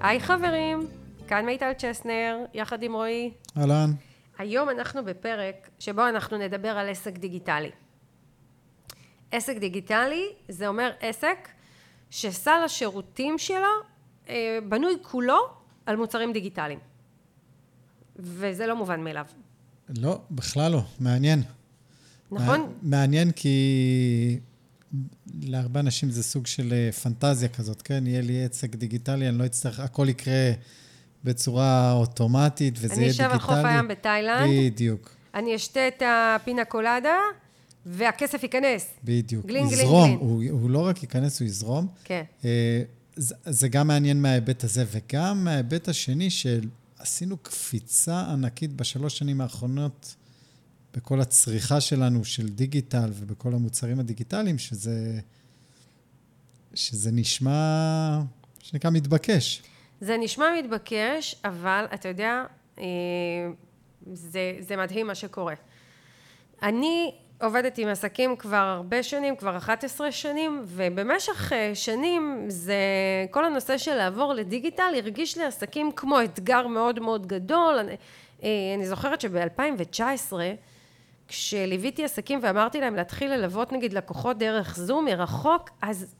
[0.00, 0.86] היי חברים,
[1.28, 3.30] כאן מיטל צ'סנר, יחד עם רועי.
[3.56, 3.90] אהלן.
[4.38, 7.70] היום אנחנו בפרק שבו אנחנו נדבר על עסק דיגיטלי.
[9.32, 11.48] עסק דיגיטלי זה אומר עסק
[12.10, 13.58] שסל השירותים שלו
[14.28, 15.38] אה, בנוי כולו
[15.86, 16.78] על מוצרים דיגיטליים.
[18.16, 19.26] וזה לא מובן מאליו.
[19.98, 20.80] לא, בכלל לא.
[21.00, 21.42] מעניין.
[22.30, 22.72] נכון?
[22.82, 24.40] מעניין כי
[25.42, 28.06] להרבה אנשים זה סוג של אה, פנטזיה כזאת, כן?
[28.06, 30.52] יהיה לי עסק דיגיטלי, אני לא אצטרך, הכל יקרה
[31.24, 33.26] בצורה אוטומטית, וזה יהיה דיגיטלי.
[33.26, 34.50] אני אשב על חוף הים בתאילנד.
[34.50, 35.16] בדיוק.
[35.34, 37.16] אני אשתה את הפינה קולדה,
[37.86, 38.86] והכסף ייכנס.
[39.04, 39.46] בדיוק.
[39.46, 39.86] גלין, גלין.
[39.86, 40.18] גלין.
[40.20, 41.86] הוא, הוא לא רק ייכנס, הוא יזרום.
[42.04, 42.22] כן.
[42.44, 42.82] אה,
[43.16, 46.60] זה, זה גם מעניין מההיבט הזה, וגם מההיבט השני של
[46.98, 50.14] עשינו קפיצה ענקית בשלוש שנים האחרונות
[50.98, 55.20] בכל הצריכה שלנו של דיגיטל ובכל המוצרים הדיגיטליים, שזה,
[56.74, 58.18] שזה נשמע,
[58.58, 59.62] שנקרא, מתבקש.
[60.00, 62.44] זה נשמע מתבקש, אבל אתה יודע,
[62.78, 62.84] אה,
[64.12, 65.54] זה, זה מדהים מה שקורה.
[66.62, 72.76] אני עובדת עם עסקים כבר הרבה שנים, כבר 11 שנים, ובמשך אה, שנים זה,
[73.30, 77.78] כל הנושא של לעבור לדיגיטל הרגיש לעסקים כמו אתגר מאוד מאוד גדול.
[77.78, 77.96] אני,
[78.42, 80.32] אה, אני זוכרת שב-2019,
[81.28, 86.14] כשליוויתי עסקים ואמרתי להם להתחיל ללוות נגיד לקוחות דרך זום מרחוק, אז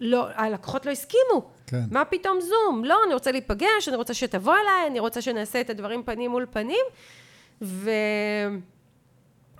[0.00, 1.50] לא, הלקוחות לא הסכימו.
[1.66, 1.80] כן.
[1.90, 2.84] מה פתאום זום?
[2.84, 6.46] לא, אני רוצה להיפגש, אני רוצה שתבוא אליי, אני רוצה שנעשה את הדברים פנים מול
[6.50, 6.84] פנים.
[7.62, 7.90] ו...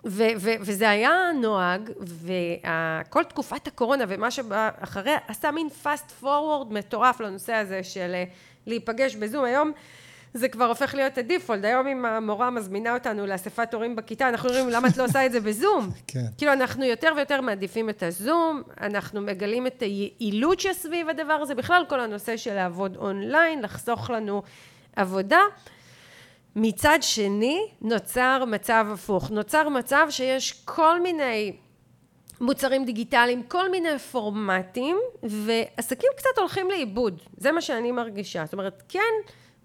[0.06, 6.70] ו- ו- וזה היה נוהג, וכל תקופת הקורונה ומה שבא אחריה עשה מין fast forward
[6.70, 8.24] מטורף לנושא הזה של אה,
[8.66, 9.44] להיפגש בזום.
[9.44, 9.72] היום
[10.34, 14.68] זה כבר הופך להיות הדיפולט, היום אם המורה מזמינה אותנו לאספת הורים בכיתה, אנחנו אומרים
[14.68, 15.90] למה את לא עושה את זה בזום?
[16.06, 16.24] כן.
[16.38, 21.84] כאילו אנחנו יותר ויותר מעדיפים את הזום, אנחנו מגלים את היעילות שסביב הדבר הזה, בכלל
[21.88, 24.42] כל הנושא של לעבוד אונליין, לחסוך לנו
[24.96, 25.40] עבודה.
[26.56, 29.30] מצד שני, נוצר מצב הפוך.
[29.30, 31.56] נוצר מצב שיש כל מיני
[32.40, 37.20] מוצרים דיגיטליים, כל מיני פורמטים, ועסקים קצת הולכים לאיבוד.
[37.36, 38.44] זה מה שאני מרגישה.
[38.44, 39.14] זאת אומרת, כן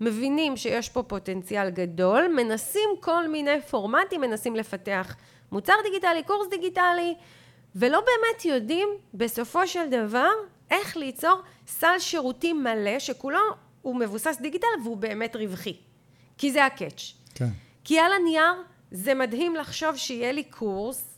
[0.02, 5.16] מבינים שיש פה פוטנציאל גדול, מנסים כל מיני פורמטים, מנסים לפתח
[5.52, 7.16] מוצר דיגיטלי, קורס דיגיטלי,
[7.76, 10.30] ולא באמת יודעים בסופו של דבר
[10.72, 13.40] איך ליצור סל שירותים מלא, שכולו
[13.81, 15.78] הוא מבוסס דיגיטל והוא באמת רווחי.
[16.38, 17.14] כי זה הקאץ'.
[17.36, 17.50] כן.
[17.84, 18.54] כי על הנייר
[18.92, 21.12] זה מדהים לחשוב שיהיה לי קורס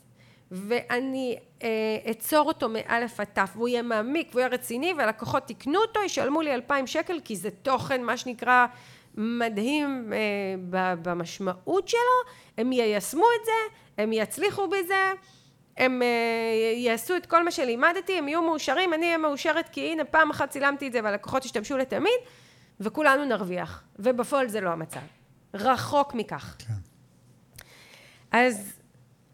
[0.50, 1.68] ואני אה,
[2.10, 6.42] אצור אותו מאלף עד תף והוא יהיה מעמיק והוא יהיה רציני והלקוחות יקנו אותו, ישלמו
[6.42, 8.66] לי אלפיים שקל כי זה תוכן מה שנקרא
[9.14, 15.12] מדהים אה, במשמעות שלו, הם יישמו את זה, הם יצליחו בזה,
[15.76, 20.04] הם אה, יעשו את כל מה שלימדתי, הם יהיו מאושרים, אני אהיה מאושרת כי הנה
[20.04, 22.20] פעם אחת צילמתי את זה והלקוחות ישתמשו לתמיד
[22.80, 25.00] וכולנו נרוויח, ובפועל זה לא המצב.
[25.54, 26.56] רחוק מכך.
[26.58, 26.74] כן.
[28.30, 28.75] אז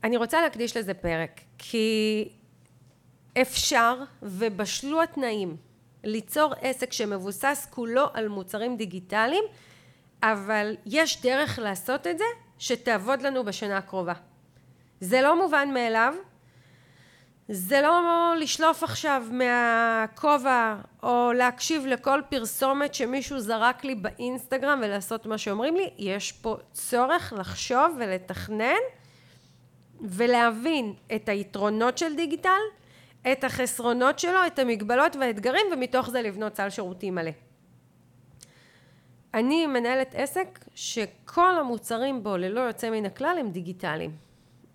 [0.05, 2.29] אני רוצה להקדיש לזה פרק, כי
[3.43, 5.57] אפשר ובשלו התנאים
[6.05, 9.45] ליצור עסק שמבוסס כולו על מוצרים דיגיטליים,
[10.23, 12.25] אבל יש דרך לעשות את זה
[12.59, 14.13] שתעבוד לנו בשנה הקרובה.
[15.01, 16.15] זה לא מובן מאליו,
[17.49, 18.01] זה לא
[18.39, 25.91] לשלוף עכשיו מהכובע או להקשיב לכל פרסומת שמישהו זרק לי באינסטגרם ולעשות מה שאומרים לי,
[25.99, 28.81] יש פה צורך לחשוב ולתכנן
[30.03, 32.61] ולהבין את היתרונות של דיגיטל,
[33.33, 37.31] את החסרונות שלו, את המגבלות והאתגרים ומתוך זה לבנות סל שירותים מלא.
[39.35, 44.11] אני מנהלת עסק שכל המוצרים בו ללא יוצא מן הכלל הם דיגיטליים.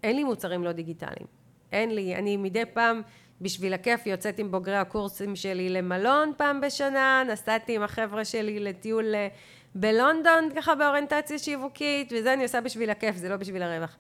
[0.03, 1.27] אין לי מוצרים לא דיגיטליים.
[1.71, 3.01] אין לי, אני מדי פעם
[3.41, 9.16] בשביל הכיף יוצאת עם בוגרי הקורסים שלי למלון פעם בשנה, נסעתי עם החבר'ה שלי לטיול
[9.16, 9.27] אה,
[9.75, 13.97] בלונדון ככה באוריינטציה שיווקית, וזה אני עושה בשביל הכיף, זה לא בשביל הרווח.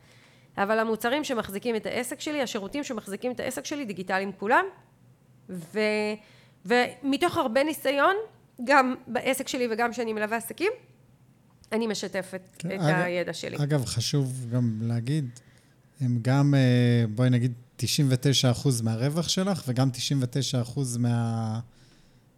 [0.57, 4.65] אבל המוצרים שמחזיקים את העסק שלי, השירותים שמחזיקים את העסק שלי, דיגיטליים כולם,
[5.49, 5.79] ו,
[6.65, 8.15] ומתוך הרבה ניסיון,
[8.63, 10.71] גם בעסק שלי וגם כשאני מלווה עסקים,
[11.71, 13.57] אני משתפת כן, את אגב, הידע שלי.
[13.63, 15.29] אגב, חשוב גם להגיד,
[16.01, 17.83] הם גם, אה, בואי נגיד, 99%
[18.83, 21.59] מהרווח שלך, וגם 99% מה...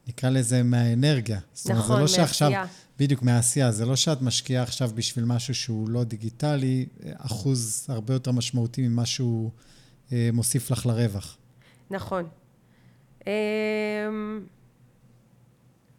[0.07, 1.39] נקרא לזה מהאנרגיה.
[1.53, 2.73] זאת אומרת, נכון, זה לא שעכשיו, מהעשייה.
[2.99, 3.71] בדיוק, מהעשייה.
[3.71, 6.85] זה לא שאת משקיעה עכשיו בשביל משהו שהוא לא דיגיטלי,
[7.17, 9.51] אחוז הרבה יותר משמעותי ממה שהוא
[10.11, 11.37] אה, מוסיף לך לרווח.
[11.89, 12.27] נכון.
[13.27, 13.31] אמ,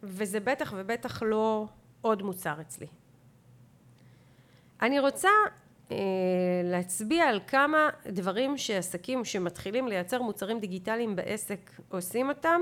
[0.03, 1.67] וזה בטח ובטח לא
[2.01, 2.87] עוד מוצר אצלי.
[4.81, 5.29] אני רוצה
[5.91, 5.97] אה,
[6.63, 12.61] להצביע על כמה דברים שעסקים שמתחילים לייצר מוצרים דיגיטליים בעסק עושים אותם,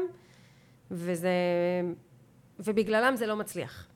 [0.91, 1.29] וזה
[2.59, 3.89] ובגללם זה לא מצליח.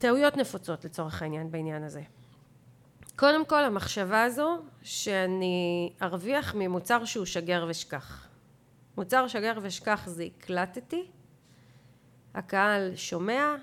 [0.00, 2.02] טעויות נפוצות לצורך העניין בעניין הזה.
[3.16, 8.28] קודם כל המחשבה הזו שאני ארוויח ממוצר שהוא שגר ושכח.
[8.96, 11.06] מוצר שגר ושכח זה הקלטתי,
[12.34, 13.54] הקהל שומע,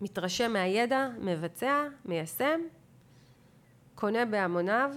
[0.00, 2.60] מתרשם מהידע, מבצע, מיישם,
[3.94, 4.90] קונה בהמוניו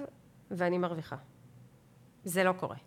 [0.52, 1.16] ואני מרוויחה.
[2.26, 2.78] זה לא קורה.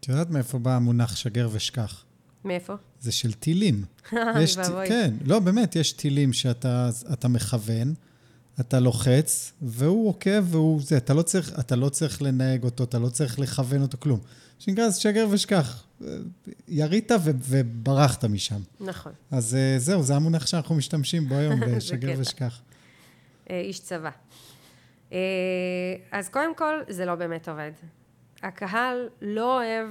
[0.00, 2.04] את יודעת מאיפה בא המונח שגר ושכח?
[2.44, 2.74] מאיפה?
[3.00, 3.84] זה של טילים.
[4.42, 4.60] יש ט...
[4.86, 7.94] כן, לא, באמת, יש טילים שאתה מכוון,
[8.60, 10.96] אתה לוחץ, והוא עוקב והוא זה.
[10.96, 14.20] אתה לא, צריך, אתה לא צריך לנהג אותו, אתה לא צריך לכוון אותו, כלום.
[14.58, 15.84] שנקרא, שגר ושכח.
[16.68, 18.60] ירית וברחת משם.
[18.80, 19.12] נכון.
[19.30, 22.60] אז אה, זהו, זה המונח שאנחנו משתמשים בו היום, לשגר ושכח.
[23.50, 24.10] אה, איש צבא.
[25.12, 25.18] אה,
[26.12, 27.72] אז קודם כל, זה לא באמת עובד.
[28.42, 29.90] הקהל לא אוהב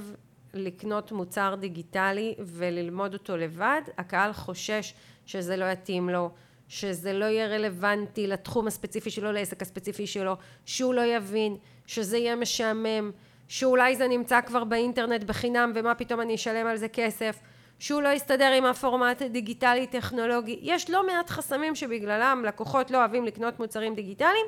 [0.54, 4.94] לקנות מוצר דיגיטלי וללמוד אותו לבד, הקהל חושש
[5.26, 6.30] שזה לא יתאים לו,
[6.68, 11.56] שזה לא יהיה רלוונטי לתחום הספציפי שלו, לעסק הספציפי שלו, שהוא לא יבין,
[11.86, 13.10] שזה יהיה משעמם,
[13.48, 17.40] שאולי זה נמצא כבר באינטרנט בחינם ומה פתאום אני אשלם על זה כסף,
[17.78, 20.58] שהוא לא יסתדר עם הפורמט הדיגיטלי טכנולוגי.
[20.62, 24.46] יש לא מעט חסמים שבגללם לקוחות לא אוהבים לקנות מוצרים דיגיטליים,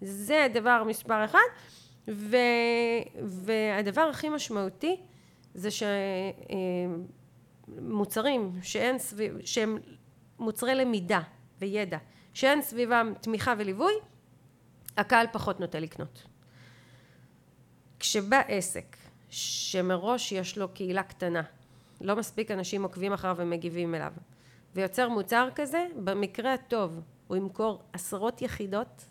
[0.00, 1.38] זה דבר מספר אחד.
[2.08, 2.36] ו,
[3.22, 4.96] והדבר הכי משמעותי
[5.58, 5.68] זה
[7.68, 9.78] שמוצרים שאין סביב, שהם
[10.38, 11.20] מוצרי למידה
[11.58, 11.98] וידע,
[12.34, 13.92] שאין סביבם תמיכה וליווי,
[14.96, 16.22] הקהל פחות נוטה לקנות.
[17.98, 18.96] כשבא עסק
[19.30, 21.42] שמראש יש לו קהילה קטנה,
[22.00, 24.12] לא מספיק אנשים עוקבים אחריו ומגיבים אליו,
[24.74, 29.04] ויוצר מוצר כזה, במקרה הטוב הוא ימכור עשרות יחידות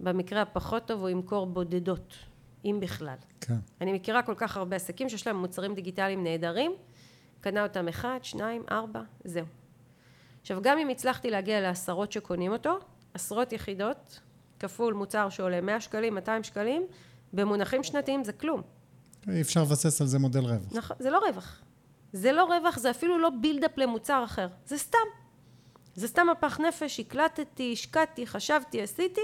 [0.00, 2.14] במקרה הפחות טוב הוא ימכור בודדות,
[2.64, 3.16] אם בכלל.
[3.40, 3.56] כן.
[3.80, 6.72] אני מכירה כל כך הרבה עסקים שיש להם מוצרים דיגיטליים נהדרים,
[7.40, 9.46] קנה אותם אחד, שניים, ארבע, זהו.
[10.40, 12.78] עכשיו, גם אם הצלחתי להגיע לעשרות שקונים אותו,
[13.14, 14.20] עשרות יחידות,
[14.58, 16.86] כפול מוצר שעולה 100 שקלים, 200 שקלים,
[17.32, 18.62] במונחים שנתיים זה כלום.
[19.28, 20.72] אי אפשר לבסס על זה מודל רווח.
[20.72, 21.60] נכון, זה לא רווח.
[22.12, 24.48] זה לא רווח, זה אפילו לא בילדאפ למוצר אחר.
[24.66, 24.98] זה סתם.
[25.94, 29.20] זה סתם מפח נפש, הקלטתי, השקעתי, חשבתי, עשיתי,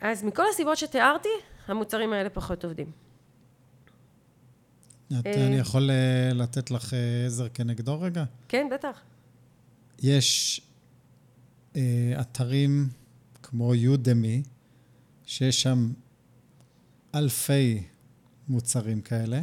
[0.00, 1.28] אז מכל הסיבות שתיארתי,
[1.70, 2.90] המוצרים האלה פחות עובדים.
[5.20, 8.24] את, אה, אני יכול אה, לתת לך אה, עזר כנגדו רגע?
[8.48, 9.00] כן, בטח.
[10.02, 10.60] יש
[12.20, 12.88] אתרים
[13.42, 14.42] כמו יודמי,
[15.26, 15.92] שיש שם
[17.14, 17.82] אלפי
[18.48, 19.42] מוצרים כאלה,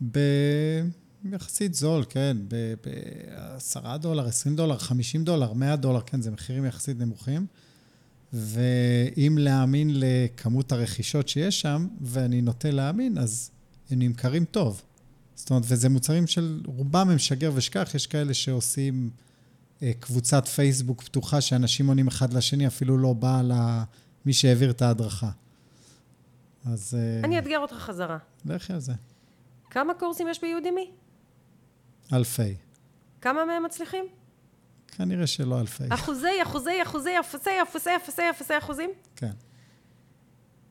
[0.00, 6.98] ביחסית זול, כן, ב-10 דולר, 20 דולר, 50 דולר, 100 דולר, כן, זה מחירים יחסית
[6.98, 7.46] נמוכים.
[8.34, 13.50] ואם להאמין לכמות הרכישות שיש שם, ואני נוטה להאמין, אז
[13.90, 14.82] הם נמכרים טוב.
[15.34, 19.10] זאת אומרת, וזה מוצרים של, רובם הם שגר ושכח, יש כאלה שעושים
[19.82, 25.30] אה, קבוצת פייסבוק פתוחה, שאנשים עונים אחד לשני, אפילו לא בא למי שהעביר את ההדרכה.
[26.64, 26.94] אז...
[26.98, 28.18] אה, אני אאתגר אותך חזרה.
[28.44, 28.92] לכי על זה.
[29.70, 30.90] כמה קורסים יש ביודימי?
[32.12, 32.54] אלפי.
[33.20, 34.04] כמה מהם מצליחים?
[34.96, 35.84] כנראה שלא אלפי.
[35.90, 38.90] אחוזי, אחוזי, אחוזי, אפסי, אפסי, אפסי, אפסי אחוזים?
[39.16, 39.30] כן.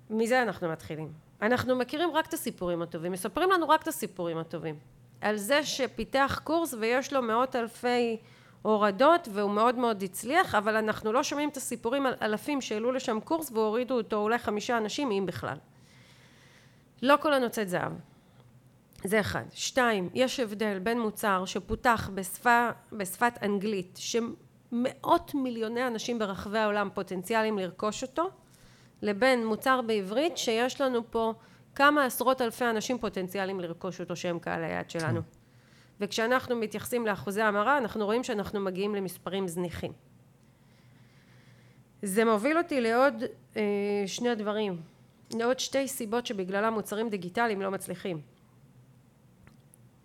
[0.10, 1.12] מזה אנחנו מתחילים.
[1.42, 4.75] אנחנו מכירים רק את הסיפורים הטובים, מספרים לנו רק את הסיפורים הטובים.
[5.22, 8.18] על זה שפיתח קורס ויש לו מאות אלפי
[8.62, 13.20] הורדות והוא מאוד מאוד הצליח, אבל אנחנו לא שומעים את הסיפורים על אלפים שהעלו לשם
[13.20, 15.58] קורס והורידו אותו אולי חמישה אנשים, אם בכלל.
[17.01, 17.92] לא כל הנוצאת זהב.
[19.03, 19.43] זה אחד.
[19.53, 27.60] שתיים, יש הבדל בין מוצר שפותח בשפה, בשפת אנגלית, שמאות מיליוני אנשים ברחבי העולם פוטנציאליים
[27.60, 28.29] לרכוש אותו,
[29.01, 31.33] לבין מוצר בעברית שיש לנו פה
[31.75, 35.22] כמה עשרות אלפי אנשים פוטנציאליים לרכוש אותו שהם קהל היעד שלנו.
[35.22, 35.27] כן.
[36.00, 39.91] וכשאנחנו מתייחסים לאחוזי המרה אנחנו רואים שאנחנו מגיעים למספרים זניחים.
[42.01, 43.24] זה מוביל אותי לעוד
[43.57, 43.62] אה,
[44.05, 44.81] שני דברים,
[45.33, 48.22] לעוד שתי סיבות שבגללם מוצרים דיגיטליים לא מצליחים.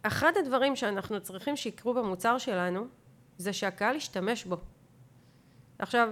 [0.02, 2.86] אחד הדברים שאנחנו צריכים שיקרו במוצר שלנו
[3.38, 4.56] זה שהקהל ישתמש בו.
[5.78, 6.08] עכשיו,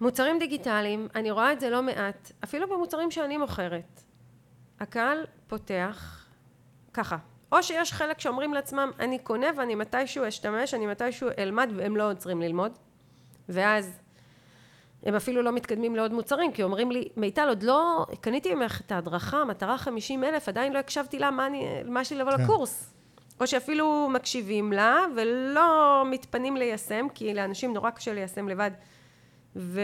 [0.00, 4.02] מוצרים דיגיטליים, אני רואה את זה לא מעט, אפילו במוצרים שאני מוכרת.
[4.80, 6.26] הקהל פותח
[6.92, 7.16] ככה,
[7.52, 12.10] או שיש חלק שאומרים לעצמם, אני קונה ואני מתישהו אשתמש, אני מתישהו אלמד, והם לא
[12.10, 12.78] עוצרים ללמוד,
[13.48, 14.00] ואז
[15.04, 18.92] הם אפילו לא מתקדמים לעוד מוצרים, כי אומרים לי, מיטל, עוד לא קניתי ממך את
[18.92, 22.42] ההדרכה, מטרה 50 אלף, עדיין לא הקשבתי לה, מה, אני, מה יש לי לבוא כן.
[22.42, 22.94] לקורס.
[23.40, 28.70] או שאפילו מקשיבים לה, ולא מתפנים ליישם, כי לאנשים נורא קשה ליישם לבד,
[29.56, 29.80] ו...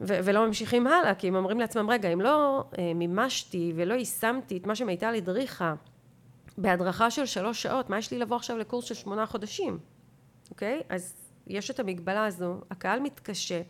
[0.00, 4.56] ו- ולא ממשיכים הלאה, כי הם אומרים לעצמם, רגע, אם לא אה, מימשתי ולא יישמתי
[4.56, 5.74] את מה שמיטל הדריכה,
[6.58, 9.78] בהדרכה של שלוש שעות, מה יש לי לבוא עכשיו לקורס של שמונה חודשים,
[10.50, 10.82] אוקיי?
[10.88, 13.62] אז יש את המגבלה הזו, הקהל מתקשה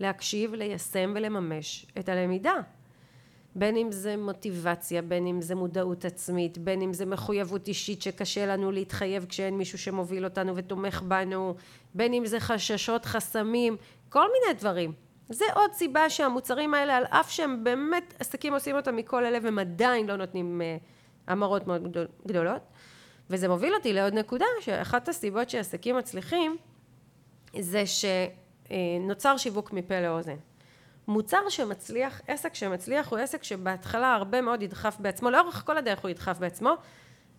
[0.00, 2.54] להקשיב, ליישם ולממש את הלמידה.
[3.56, 8.46] בין אם זה מוטיבציה, בין אם זה מודעות עצמית, בין אם זה מחויבות אישית שקשה
[8.46, 11.54] לנו להתחייב כשאין מישהו שמוביל אותנו ותומך בנו,
[11.94, 13.76] בין אם זה חששות, חסמים,
[14.08, 14.92] כל מיני דברים.
[15.28, 19.58] זה עוד סיבה שהמוצרים האלה, על אף שהם באמת עסקים עושים אותם מכל הלב, הם
[19.58, 20.82] עדיין לא נותנים uh,
[21.26, 22.62] המרות מאוד גדולות.
[23.30, 26.56] וזה מוביל אותי לעוד נקודה, שאחת הסיבות שעסקים מצליחים,
[27.60, 30.36] זה שנוצר שיווק מפה לאוזן.
[31.08, 36.10] מוצר שמצליח, עסק שמצליח הוא עסק שבהתחלה הרבה מאוד ידחף בעצמו, לאורך כל הדרך הוא
[36.10, 36.74] ידחף בעצמו,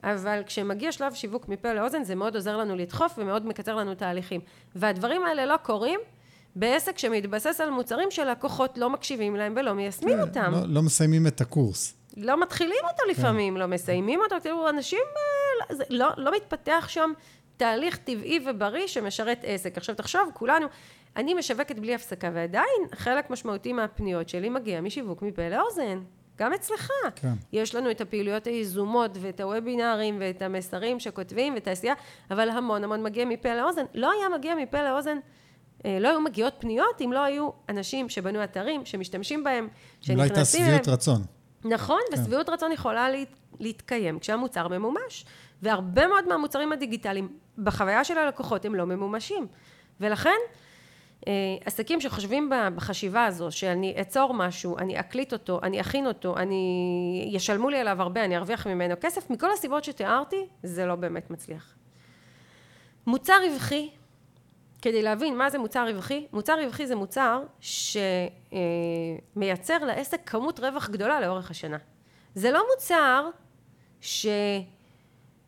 [0.03, 4.41] אבל כשמגיע שלב שיווק מפה לאוזן זה מאוד עוזר לנו לדחוף ומאוד מקצר לנו תהליכים.
[4.75, 5.99] והדברים האלה לא קורים
[6.55, 10.51] בעסק שמתבסס על מוצרים שלקוחות לא מקשיבים להם ולא מיישמים כן, אותם.
[10.51, 11.93] לא, לא מסיימים את הקורס.
[12.17, 13.11] לא מתחילים אותו כן.
[13.11, 17.11] לפעמים, לא מסיימים אותו, תראו, אנשים, אה, לא, לא, לא מתפתח שם
[17.57, 19.77] תהליך טבעי ובריא שמשרת עסק.
[19.77, 20.67] עכשיו תחשוב, כולנו,
[21.15, 25.99] אני משווקת בלי הפסקה, ועדיין חלק משמעותי מהפניות שלי מגיע משיווק מפה לאוזן.
[26.37, 26.89] גם אצלך.
[27.15, 27.33] כן.
[27.53, 31.93] יש לנו את הפעילויות היזומות ואת הוובינארים ואת המסרים שכותבים ואת העשייה,
[32.31, 33.85] אבל המון המון מגיע מפה לאוזן.
[33.93, 35.17] לא היה מגיע מפה לאוזן,
[35.85, 39.67] אה, לא היו מגיעות פניות אם לא היו אנשים שבנו אתרים, שמשתמשים בהם,
[40.01, 40.29] שנכנסים אליהם.
[40.29, 41.21] אולי הייתה שביעות רצון.
[41.65, 42.21] נכון, כן.
[42.21, 43.17] ושביעות רצון יכולה לה,
[43.59, 45.25] להתקיים כשהמוצר ממומש.
[45.61, 49.47] והרבה מאוד מהמוצרים הדיגיטליים, בחוויה של הלקוחות, הם לא ממומשים.
[49.99, 50.37] ולכן,
[51.27, 51.33] אה,
[51.65, 57.29] עסקים שחושבים בחשיבה הזו, שאני אצור משהו, אני אקליט אותו, אני אכין אותו, אני...
[57.31, 61.75] ישלמו לי עליו הרבה, אני ארוויח ממנו כסף, מכל הסיבות שתיארתי, זה לא באמת מצליח.
[63.07, 63.89] מוצר רווחי,
[64.81, 67.43] כדי להבין מה זה מוצר רווחי, מוצר רווחי זה מוצר
[69.35, 71.77] שמייצר לעסק כמות רווח גדולה לאורך השנה.
[72.35, 73.29] זה לא מוצר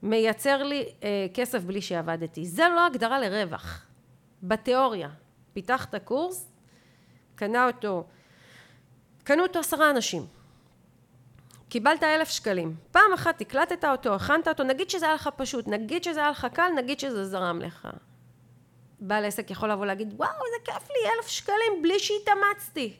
[0.01, 3.85] שמייצר לי אה, כסף בלי שעבדתי, זה לא הגדרה לרווח,
[4.43, 5.09] בתיאוריה.
[5.53, 6.51] פיתחת קורס,
[7.35, 8.03] קנה אותו,
[9.23, 10.25] קנו אותו עשרה אנשים.
[11.69, 12.75] קיבלת אלף שקלים.
[12.91, 16.47] פעם אחת הקלטת אותו, הכנת אותו, נגיד שזה היה לך פשוט, נגיד שזה היה לך
[16.53, 17.87] קל, נגיד שזה זרם לך.
[18.99, 22.97] בעל עסק יכול לבוא להגיד, וואו, איזה כיף לי, אלף שקלים בלי שהתאמצתי.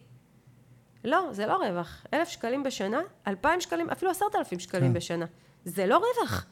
[1.04, 2.06] לא, זה לא רווח.
[2.14, 4.94] אלף שקלים בשנה, אלפיים שקלים, אפילו עשרת אלפים שקלים כן.
[4.94, 5.26] בשנה.
[5.66, 6.46] זה לא רווח.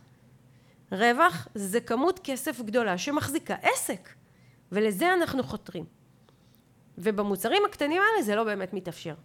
[0.91, 4.09] רווח זה כמות כסף גדולה שמחזיקה עסק.
[4.71, 5.85] ולזה אנחנו חותרים.
[6.97, 9.15] ובמוצרים הקטנים האלה זה לא באמת מתאפשר.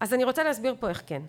[0.00, 1.22] אז אני רוצה להסביר פה איך כן.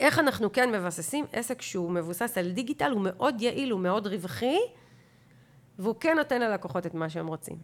[0.00, 4.58] איך אנחנו כן מבססים עסק שהוא מבוסס על דיגיטל, הוא מאוד יעיל, הוא מאוד רווחי,
[5.78, 7.58] והוא כן נותן ללקוחות את מה שהם רוצים.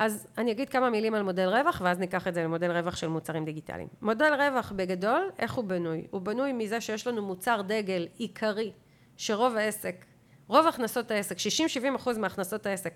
[0.00, 3.08] אז אני אגיד כמה מילים על מודל רווח, ואז ניקח את זה למודל רווח של
[3.08, 3.88] מוצרים דיגיטליים.
[4.02, 6.06] מודל רווח בגדול, איך הוא בנוי?
[6.10, 8.72] הוא בנוי מזה שיש לנו מוצר דגל עיקרי
[9.16, 10.04] שרוב העסק,
[10.48, 12.92] רוב הכנסות העסק, 60-70 אחוז מהכנסות העסק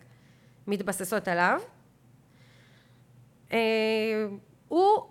[0.67, 1.61] מתבססות עליו,
[3.53, 3.59] אה,
[4.69, 5.03] הוא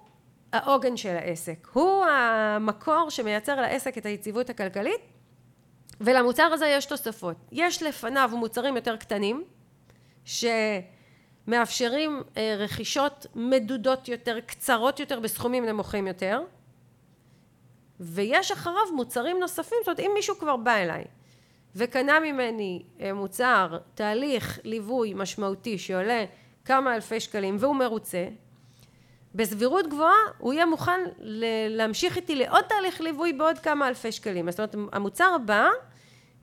[0.53, 5.01] העוגן של העסק, הוא המקור שמייצר לעסק את היציבות הכלכלית
[6.01, 7.38] ולמוצר הזה יש תוספות.
[7.51, 9.43] יש לפניו מוצרים יותר קטנים
[11.45, 16.41] שמאפשרים אה, רכישות מדודות יותר, קצרות יותר, בסכומים נמוכים יותר
[18.00, 21.03] ויש אחריו מוצרים נוספים, זאת אומרת אם מישהו כבר בא אליי
[21.75, 26.25] וקנה ממני אה, מוצר, תהליך ליווי משמעותי שעולה
[26.65, 28.27] כמה אלפי שקלים והוא מרוצה,
[29.35, 31.01] בסבירות גבוהה הוא יהיה מוכן
[31.69, 34.51] להמשיך איתי לעוד תהליך ליווי בעוד כמה אלפי שקלים.
[34.51, 35.67] זאת אומרת המוצר הבא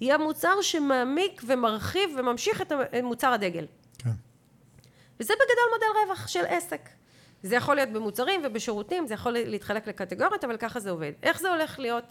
[0.00, 3.66] יהיה מוצר שמעמיק ומרחיב וממשיך את מוצר הדגל.
[5.20, 6.88] וזה בגדול מודל רווח של עסק.
[7.42, 11.12] זה יכול להיות במוצרים ובשירותים, זה יכול להתחלק לקטגוריות, אבל ככה זה עובד.
[11.22, 12.04] איך זה הולך להיות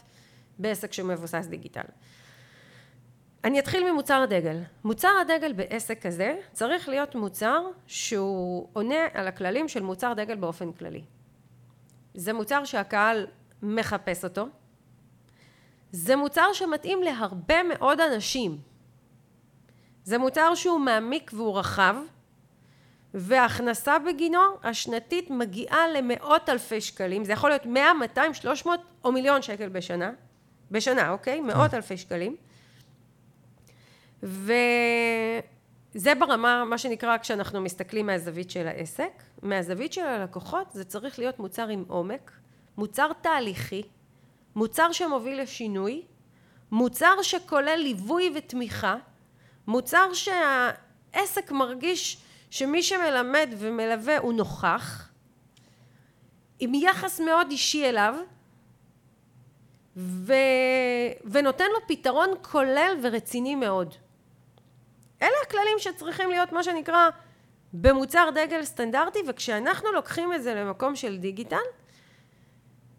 [0.59, 1.81] בעסק שמבוסס דיגיטל?
[3.43, 4.57] אני אתחיל ממוצר הדגל.
[4.83, 10.71] מוצר הדגל בעסק כזה צריך להיות מוצר שהוא עונה על הכללים של מוצר דגל באופן
[10.71, 11.01] כללי.
[12.13, 13.27] זה מוצר שהקהל
[13.63, 14.47] מחפש אותו.
[15.91, 18.57] זה מוצר שמתאים להרבה מאוד אנשים.
[20.03, 21.95] זה מוצר שהוא מעמיק והוא רחב.
[23.13, 29.41] וההכנסה בגינו השנתית מגיעה למאות אלפי שקלים, זה יכול להיות 100, 200, 300 או מיליון
[29.41, 30.11] שקל בשנה,
[30.71, 31.41] בשנה, אוקיי?
[31.41, 32.35] מאות אלפי שקלים.
[34.23, 39.11] וזה ברמה, מה שנקרא, כשאנחנו מסתכלים מהזווית של העסק.
[39.41, 42.31] מהזווית של הלקוחות זה צריך להיות מוצר עם עומק,
[42.77, 43.83] מוצר תהליכי,
[44.55, 46.01] מוצר שמוביל לשינוי,
[46.71, 48.95] מוצר שכולל ליווי ותמיכה,
[49.67, 52.17] מוצר שהעסק מרגיש
[52.49, 55.09] שמי שמלמד ומלווה הוא נוכח,
[56.59, 58.15] עם יחס מאוד אישי אליו,
[59.97, 60.33] ו...
[61.25, 63.95] ונותן לו פתרון כולל ורציני מאוד.
[65.21, 67.09] אלה הכללים שצריכים להיות מה שנקרא
[67.73, 71.57] במוצר דגל סטנדרטי, וכשאנחנו לוקחים את זה למקום של דיגיטל,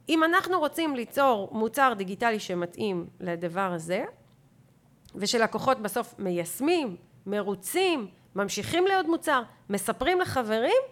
[0.09, 4.05] אם אנחנו רוצים ליצור מוצר דיגיטלי שמתאים לדבר הזה,
[5.15, 10.83] ושלקוחות בסוף מיישמים, מרוצים, ממשיכים להיות מוצר, מספרים לחברים,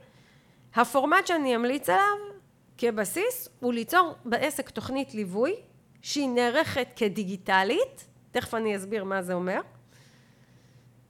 [0.75, 2.39] הפורמט שאני אמליץ עליו
[2.79, 5.55] כבסיס הוא ליצור בעסק תוכנית ליווי
[6.03, 9.61] שהיא נערכת כדיגיטלית, תכף אני אסביר מה זה אומר,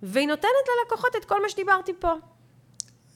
[0.02, 0.50] והיא נותנת
[0.82, 2.12] ללקוחות את כל מה שדיברתי פה.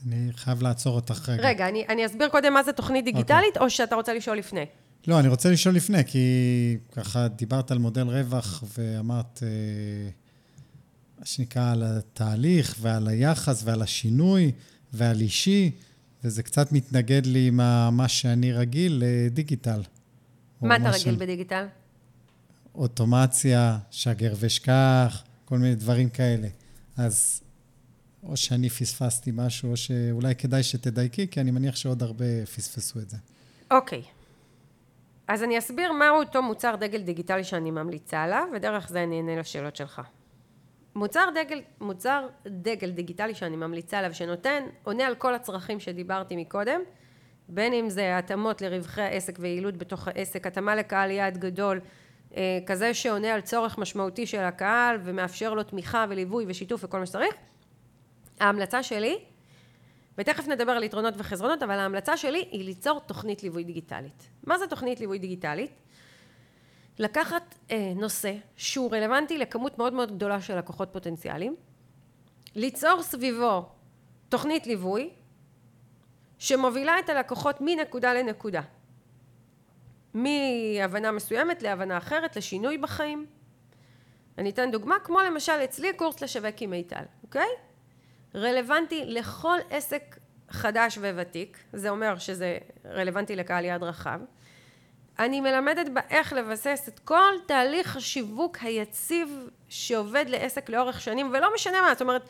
[0.06, 1.48] אני חייב לעצור אותך רגע.
[1.48, 3.60] רגע, אני, אני אסביר קודם מה זה תוכנית דיגיטלית, okay.
[3.60, 4.66] או שאתה רוצה לשאול לפני?
[5.06, 9.48] לא, אני רוצה לשאול לפני, כי ככה דיברת על מודל רווח ואמרת, אה,
[11.24, 14.52] שנקרא, על התהליך ועל היחס ועל השינוי
[14.92, 15.70] ועל אישי,
[16.24, 17.56] וזה קצת מתנגד לי עם
[17.96, 19.82] מה שאני רגיל לדיגיטל.
[20.60, 21.66] מה אתה רגיל בדיגיטל?
[22.74, 26.48] אוטומציה, שגר ושכח, כל מיני דברים כאלה.
[26.96, 27.42] אז
[28.22, 33.10] או שאני פספסתי משהו, או שאולי כדאי שתדייקי, כי אני מניח שעוד הרבה פספסו את
[33.10, 33.16] זה.
[33.70, 34.00] אוקיי.
[34.00, 34.04] Okay.
[35.28, 39.40] אז אני אסביר מהו אותו מוצר דגל דיגיטלי שאני ממליצה עליו, ודרך זה אני אענה
[39.40, 40.00] לשאלות שלך.
[40.94, 46.80] מוצר דגל, מוצר דגל דיגיטלי שאני ממליצה עליו, שנותן, עונה על כל הצרכים שדיברתי מקודם,
[47.48, 51.80] בין אם זה התאמות לרווחי העסק ויעילות בתוך העסק, התאמה לקהל יעד גדול,
[52.36, 57.06] אה, כזה שעונה על צורך משמעותי של הקהל ומאפשר לו תמיכה וליווי ושיתוף וכל מה
[57.06, 57.34] שצריך.
[58.40, 59.18] ההמלצה שלי,
[60.18, 64.28] ותכף נדבר על יתרונות וחזרונות, אבל ההמלצה שלי היא ליצור תוכנית ליווי דיגיטלית.
[64.46, 65.81] מה זה תוכנית ליווי דיגיטלית?
[66.98, 71.56] לקחת אה, נושא שהוא רלוונטי לכמות מאוד מאוד גדולה של לקוחות פוטנציאליים,
[72.54, 73.68] ליצור סביבו
[74.28, 75.10] תוכנית ליווי
[76.38, 78.62] שמובילה את הלקוחות מנקודה לנקודה.
[80.14, 83.26] מהבנה מסוימת להבנה אחרת, לשינוי בחיים.
[84.38, 87.48] אני אתן דוגמה, כמו למשל אצלי קורס לשווק עם מיטל, אוקיי?
[88.34, 90.18] רלוונטי לכל עסק
[90.50, 94.20] חדש וותיק, זה אומר שזה רלוונטי לקהל יעד רחב.
[95.24, 101.80] אני מלמדת באיך לבסס את כל תהליך השיווק היציב שעובד לעסק לאורך שנים, ולא משנה
[101.80, 102.22] מה, זאת אומרת,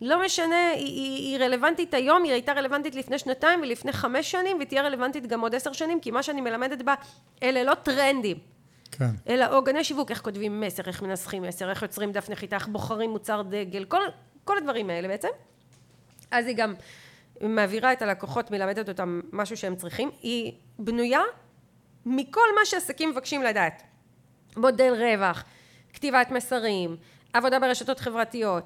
[0.00, 4.56] לא משנה, היא, היא, היא רלוונטית היום, היא הייתה רלוונטית לפני שנתיים ולפני חמש שנים,
[4.56, 6.94] והיא תהיה רלוונטית גם עוד עשר שנים, כי מה שאני מלמדת בה,
[7.42, 8.38] אלה לא טרנדים.
[8.92, 9.10] כן.
[9.28, 13.10] אלא עוגני שיווק, איך כותבים מסר, איך מנסחים מסר, איך יוצרים דף נחיתה, איך בוחרים
[13.10, 14.00] מוצר דגל, כל,
[14.44, 15.28] כל הדברים האלה בעצם.
[16.30, 16.74] אז היא גם
[17.40, 20.10] מעבירה את הלקוחות, מלמדת אותם משהו שהם צריכים.
[20.22, 21.20] היא בנויה
[22.06, 23.82] מכל מה שעסקים מבקשים לדעת.
[24.56, 25.44] מודל רווח,
[25.92, 26.96] כתיבת מסרים,
[27.32, 28.64] עבודה ברשתות חברתיות,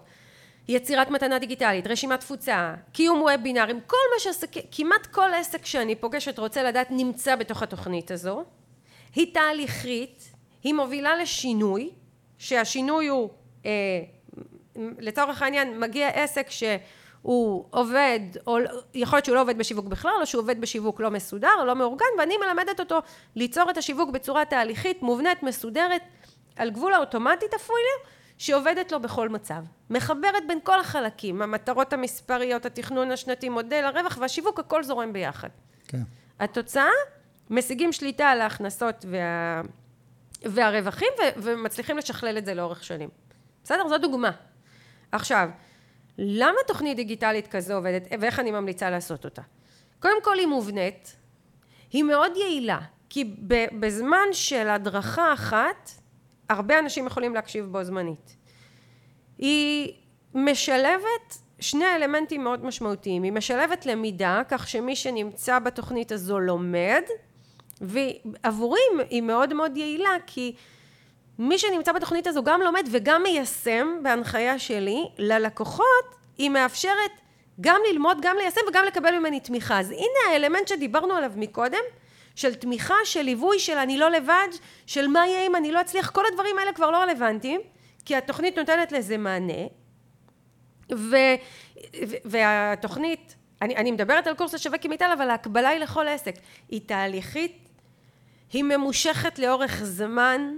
[0.68, 6.38] יצירת מתנה דיגיטלית, רשימת תפוצה, קיום וובינארים, כל מה שעסקים, כמעט כל עסק שאני פוגשת
[6.38, 8.44] רוצה לדעת נמצא בתוך התוכנית הזו.
[9.14, 10.30] היא תהליכית,
[10.62, 11.90] היא מובילה לשינוי,
[12.38, 13.30] שהשינוי הוא,
[13.66, 13.70] אה,
[14.98, 16.50] לצורך העניין, מגיע עסק
[17.26, 18.58] שהוא עובד, או
[18.94, 21.74] יכול להיות שהוא לא עובד בשיווק בכלל, או שהוא עובד בשיווק לא מסודר, או לא
[21.74, 22.98] מאורגן, ואני מלמדת אותו
[23.36, 26.02] ליצור את השיווק בצורה תהליכית, מובנית, מסודרת,
[26.56, 27.78] על גבול האוטומטית אפילו,
[28.38, 29.64] שעובדת לו בכל מצב.
[29.90, 35.48] מחברת בין כל החלקים, המטרות המספריות, התכנון השנתי, מודל הרווח והשיווק, הכל זורם ביחד.
[35.88, 36.02] כן.
[36.40, 36.90] התוצאה,
[37.50, 39.60] משיגים שליטה על ההכנסות וה...
[40.42, 41.22] והרווחים ו...
[41.42, 43.08] ומצליחים לשכלל את זה לאורך שנים.
[43.64, 43.88] בסדר?
[43.88, 44.30] זו דוגמה.
[45.12, 45.48] עכשיו,
[46.18, 49.42] למה תוכנית דיגיטלית כזו עובדת ואיך אני ממליצה לעשות אותה?
[50.00, 51.16] קודם כל היא מובנית,
[51.92, 53.24] היא מאוד יעילה, כי
[53.80, 55.90] בזמן של הדרכה אחת,
[56.48, 58.36] הרבה אנשים יכולים להקשיב בו זמנית.
[59.38, 59.92] היא
[60.34, 63.22] משלבת שני אלמנטים מאוד משמעותיים.
[63.22, 67.02] היא משלבת למידה, כך שמי שנמצא בתוכנית הזו לומד,
[67.80, 70.54] ועבורי היא מאוד מאוד יעילה, כי
[71.38, 77.10] מי שנמצא בתוכנית הזו גם לומד וגם מיישם בהנחיה שלי, ללקוחות היא מאפשרת
[77.60, 79.80] גם ללמוד, גם ליישם וגם לקבל ממני תמיכה.
[79.80, 81.82] אז הנה האלמנט שדיברנו עליו מקודם,
[82.34, 84.48] של תמיכה, של ליווי, של אני לא לבד,
[84.86, 87.60] של מה יהיה אם אני לא אצליח, כל הדברים האלה כבר לא רלוונטיים,
[88.04, 89.62] כי התוכנית נותנת לזה מענה,
[90.92, 91.16] ו,
[92.08, 96.34] ו, והתוכנית, אני, אני מדברת על קורס השווק עם מיטל, אבל ההקבלה היא לכל עסק,
[96.68, 97.68] היא תהליכית,
[98.52, 100.54] היא ממושכת לאורך זמן,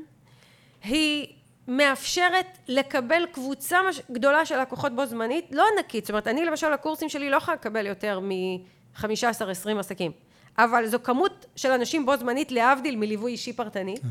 [0.88, 1.26] היא
[1.68, 4.00] מאפשרת לקבל קבוצה מש...
[4.10, 7.54] גדולה של לקוחות בו זמנית, לא ענקית, זאת אומרת, אני למשל, הקורסים שלי לא יכולה
[7.54, 10.12] לקבל יותר מ-15-20 עסקים.
[10.58, 13.96] אבל זו כמות של אנשים בו זמנית להבדיל מליווי אישי פרטני.
[13.96, 14.08] כן.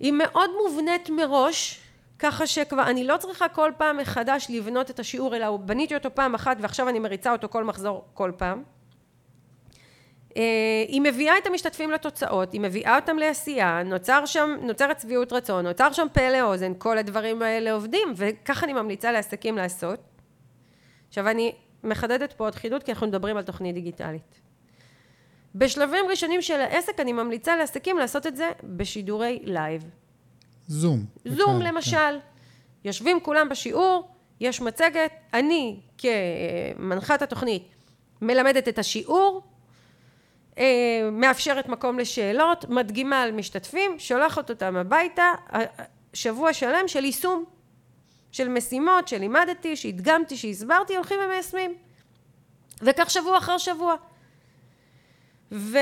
[0.00, 1.80] היא מאוד מובנית מראש,
[2.18, 6.34] ככה שכבר אני לא צריכה כל פעם מחדש לבנות את השיעור, אלא בניתי אותו פעם
[6.34, 8.62] אחת ועכשיו אני מריצה אותו כל מחזור כל פעם.
[10.36, 10.42] אה,
[10.88, 15.92] היא מביאה את המשתתפים לתוצאות, היא מביאה אותם לעשייה, נוצר שם, נוצרת שביעות רצון, נוצר
[15.92, 20.00] שם פה לאוזן, כל הדברים האלה עובדים, וככה אני ממליצה לעסקים לעשות.
[21.08, 21.52] עכשיו אני
[21.84, 24.40] מחדדת פה עוד חידוד, כי אנחנו מדברים על תוכנית דיגיטלית.
[25.54, 29.84] בשלבים ראשונים של העסק אני ממליצה לעסקים לעשות את זה בשידורי לייב.
[30.66, 31.04] זום.
[31.24, 32.18] זום בכלל, למשל, כן.
[32.84, 34.08] יושבים כולם בשיעור,
[34.40, 37.62] יש מצגת, אני כמנחת התוכנית
[38.22, 39.42] מלמדת את השיעור,
[41.12, 45.32] מאפשרת מקום לשאלות, מדגימה על משתתפים, שולחת אותם הביתה,
[46.14, 47.44] שבוע שלם של יישום,
[48.32, 51.74] של משימות שלימדתי, שהדגמתי, שהסברתי, הולכים ומיישמים.
[52.82, 53.94] וכך שבוע אחר שבוע.
[55.52, 55.78] ו...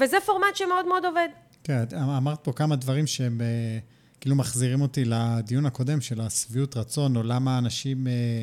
[0.00, 1.28] וזה פורמט שמאוד מאוד עובד.
[1.64, 3.78] כן, אמרת פה כמה דברים שהם אה,
[4.20, 8.42] כאילו מחזירים אותי לדיון הקודם של השביעות רצון, או למה אנשים אה,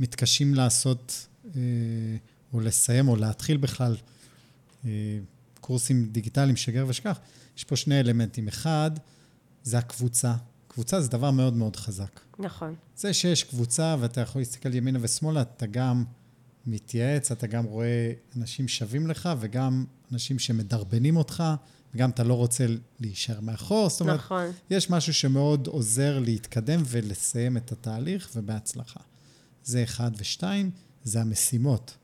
[0.00, 1.60] מתקשים לעשות, אה,
[2.52, 4.19] או לסיים, או להתחיל בכלל אה,
[5.60, 7.18] קורסים דיגיטליים שגר ושכח.
[7.56, 8.48] יש פה שני אלמנטים.
[8.48, 8.90] אחד,
[9.62, 10.34] זה הקבוצה.
[10.68, 12.20] קבוצה זה דבר מאוד מאוד חזק.
[12.38, 12.74] נכון.
[12.96, 16.04] זה שיש קבוצה ואתה יכול להסתכל ימינה ושמאלה, אתה גם
[16.66, 21.44] מתייעץ, אתה גם רואה אנשים שווים לך וגם אנשים שמדרבנים אותך,
[21.94, 22.66] וגם אתה לא רוצה
[23.00, 23.90] להישאר מאחור.
[23.90, 24.46] זאת אומרת, נכון.
[24.70, 29.00] יש משהו שמאוד עוזר להתקדם ולסיים את התהליך, ובהצלחה.
[29.64, 30.10] זה אחד.
[30.18, 30.70] ושתיים,
[31.04, 31.96] זה המשימות.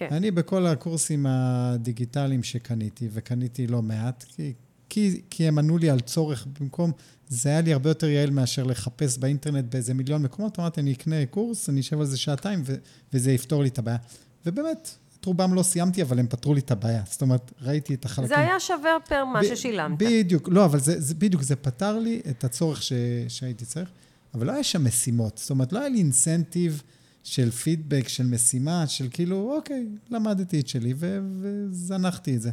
[0.00, 0.08] כן.
[0.10, 4.52] אני בכל הקורסים הדיגיטליים שקניתי, וקניתי לא מעט, כי,
[4.88, 6.92] כי, כי הם ענו לי על צורך במקום,
[7.28, 11.26] זה היה לי הרבה יותר יעיל מאשר לחפש באינטרנט באיזה מיליון מקומות, אמרתי, אני אקנה
[11.26, 12.74] קורס, אני אשב על זה שעתיים, ו,
[13.12, 13.98] וזה יפתור לי את הבעיה.
[14.46, 17.02] ובאמת, את רובם לא סיימתי, אבל הם פתרו לי את הבעיה.
[17.10, 18.28] זאת אומרת, ראיתי את החלקים.
[18.28, 19.98] זה היה שווה פר מה ב- ששילמת.
[19.98, 22.92] בדיוק, לא, אבל זה, זה בדיוק, זה פתר לי את הצורך ש,
[23.28, 23.88] שהייתי צריך,
[24.34, 25.38] אבל לא היה שם משימות.
[25.38, 26.82] זאת אומרת, לא היה לי אינסנטיב
[27.22, 32.50] של פידבק, של משימה, של כאילו, אוקיי, למדתי את שלי ו, וזנחתי את זה.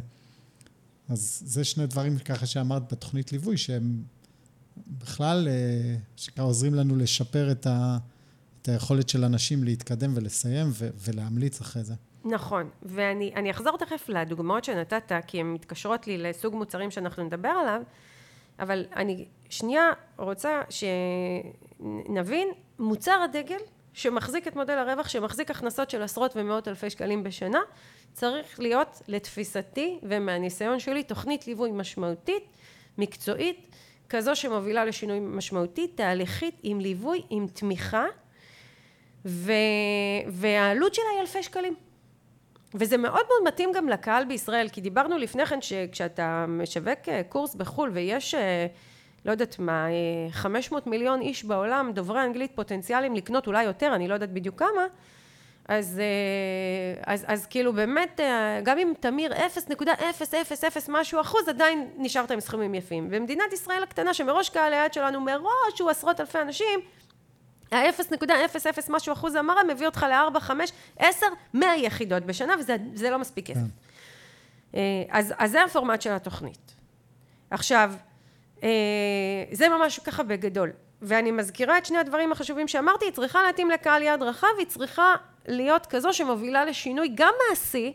[1.08, 4.02] אז זה שני דברים ככה שאמרת בתוכנית ליווי, שהם
[4.86, 7.98] בכלל, אה, שככה עוזרים לנו לשפר את, ה,
[8.62, 11.94] את היכולת של אנשים להתקדם ולסיים ו, ולהמליץ אחרי זה.
[12.24, 17.48] נכון, ואני אני אחזור תכף לדוגמאות שנתת, כי הן מתקשרות לי לסוג מוצרים שאנחנו נדבר
[17.48, 17.82] עליו,
[18.58, 23.58] אבל אני שנייה רוצה שנבין, מוצר הדגל
[23.98, 27.60] שמחזיק את מודל הרווח, שמחזיק הכנסות של עשרות ומאות אלפי שקלים בשנה,
[28.12, 32.42] צריך להיות לתפיסתי ומהניסיון שלי תוכנית ליווי משמעותית,
[32.98, 33.76] מקצועית,
[34.08, 38.06] כזו שמובילה לשינוי משמעותי, תהליכית, עם ליווי, עם תמיכה,
[39.24, 39.52] ו...
[40.28, 41.74] והעלות שלה היא אלפי שקלים.
[42.74, 47.54] וזה מאוד מאוד מתאים גם לקהל בישראל, כי דיברנו לפני כן שכשאתה משווק אה, קורס
[47.54, 48.66] בחו"ל ויש, אה,
[49.24, 49.86] לא יודעת מה,
[50.30, 54.86] 500 מיליון איש בעולם, דוברי אנגלית פוטנציאליים לקנות אולי יותר, אני לא יודעת בדיוק כמה,
[55.68, 56.00] אז,
[57.06, 58.20] אז, אז כאילו באמת,
[58.62, 59.36] גם אם תמיר 0.000
[60.88, 63.10] משהו אחוז, עדיין נשארת עם סכומים יפים.
[63.10, 66.80] במדינת ישראל הקטנה, שמראש קהל היעד שלנו מראש הוא עשרות אלפי אנשים,
[67.72, 73.46] ה-0.00 משהו אחוז המרה מביא אותך ל-4, 5, 10, 100 יחידות בשנה, וזה לא מספיק
[73.46, 73.60] כסף.
[74.72, 74.78] כן.
[75.10, 76.74] אז, אז זה הפורמט של התוכנית.
[77.50, 77.92] עכשיו,
[79.52, 80.72] זה ממש ככה בגדול.
[81.02, 85.14] ואני מזכירה את שני הדברים החשובים שאמרתי, היא צריכה להתאים לקהל יעד רחב, היא צריכה
[85.48, 87.92] להיות כזו שמובילה לשינוי גם מעשי,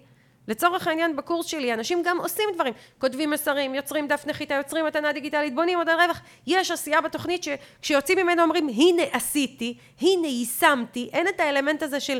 [0.48, 5.14] לצורך העניין בקורס שלי, אנשים גם עושים דברים, כותבים מסרים, יוצרים דף נחיתה, יוצרים מתנה
[5.14, 11.10] דיגיטלית, בונים עוד על רווח, יש עשייה בתוכנית שכשיוצאים ממנו אומרים, הנה עשיתי, הנה יישמתי,
[11.14, 12.20] אין את האלמנט הזה של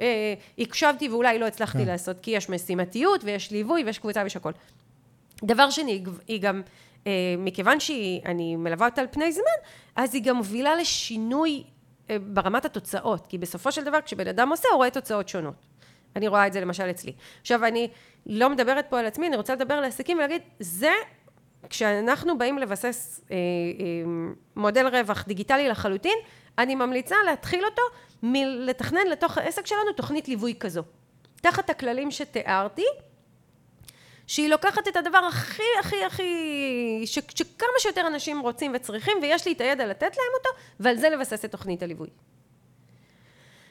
[0.00, 1.86] אה, הקשבתי ואולי לא הצלחתי כן.
[1.86, 4.52] לעשות, כי יש משימתיות ויש ליווי ויש קבוצה ויש הכל.
[5.44, 6.62] דבר שני, היא גם, אה,
[7.38, 9.44] מכיוון שאני מלווה אותה על פני זמן,
[9.96, 11.64] אז היא גם מובילה לשינוי
[12.10, 15.66] אה, ברמת התוצאות, כי בסופו של דבר כשבן אדם עושה, הוא רואה תוצאות שונות.
[16.16, 17.12] אני רואה את זה למשל אצלי.
[17.40, 17.88] עכשיו, אני
[18.26, 20.92] לא מדברת פה על עצמי, אני רוצה לדבר על עסקים ולהגיד, זה,
[21.68, 23.36] כשאנחנו באים לבסס אה, אה,
[24.56, 26.18] מודל רווח דיגיטלי לחלוטין,
[26.58, 27.82] אני ממליצה להתחיל אותו
[28.22, 30.82] מלתכנן לתוך העסק שלנו תוכנית ליווי כזו.
[31.40, 32.84] תחת הכללים שתיארתי,
[34.30, 39.52] שהיא לוקחת את הדבר הכי הכי הכי, ש, שכמה שיותר אנשים רוצים וצריכים, ויש לי
[39.52, 40.48] את הידע לתת להם אותו,
[40.80, 42.08] ועל זה לבסס את תוכנית הליווי.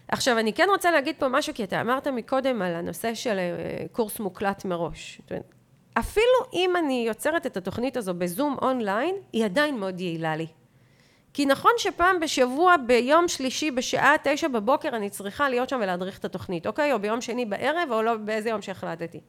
[0.08, 3.86] עכשיו, אני כן רוצה להגיד פה משהו, כי אתה אמרת מקודם על הנושא של אה,
[3.92, 5.22] קורס מוקלט מראש.
[6.00, 10.48] אפילו אם אני יוצרת את התוכנית הזו בזום אונליין, היא עדיין מאוד יעילה לי.
[11.34, 16.26] כי נכון שפעם בשבוע, ביום שלישי, בשעה תשע בבוקר, אני צריכה להיות שם ולהדריך את
[16.26, 16.94] התוכנית, אוקיי?
[16.94, 19.20] או ביום שני בערב, או לא באיזה יום שהחלטתי.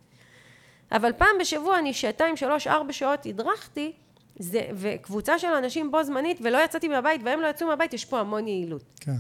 [0.93, 3.93] אבל פעם בשבוע אני שעתיים, שלוש, ארבע שעות הדרכתי,
[4.39, 8.21] זה, וקבוצה של אנשים בו זמנית, ולא יצאתי מהבית, והם לא יצאו מהבית, יש פה
[8.21, 8.83] המון יעילות.
[9.01, 9.13] כן.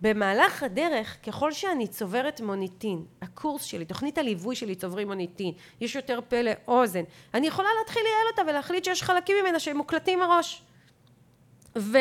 [0.00, 6.20] במהלך הדרך, ככל שאני צוברת מוניטין, הקורס שלי, תוכנית הליווי שלי, צוברים מוניטין, יש יותר
[6.28, 7.02] פה לאוזן.
[7.34, 10.62] אני יכולה להתחיל לייעל אותה ולהחליט שיש חלקים ממנה שהם מוקלטים מראש.
[11.78, 11.98] ו,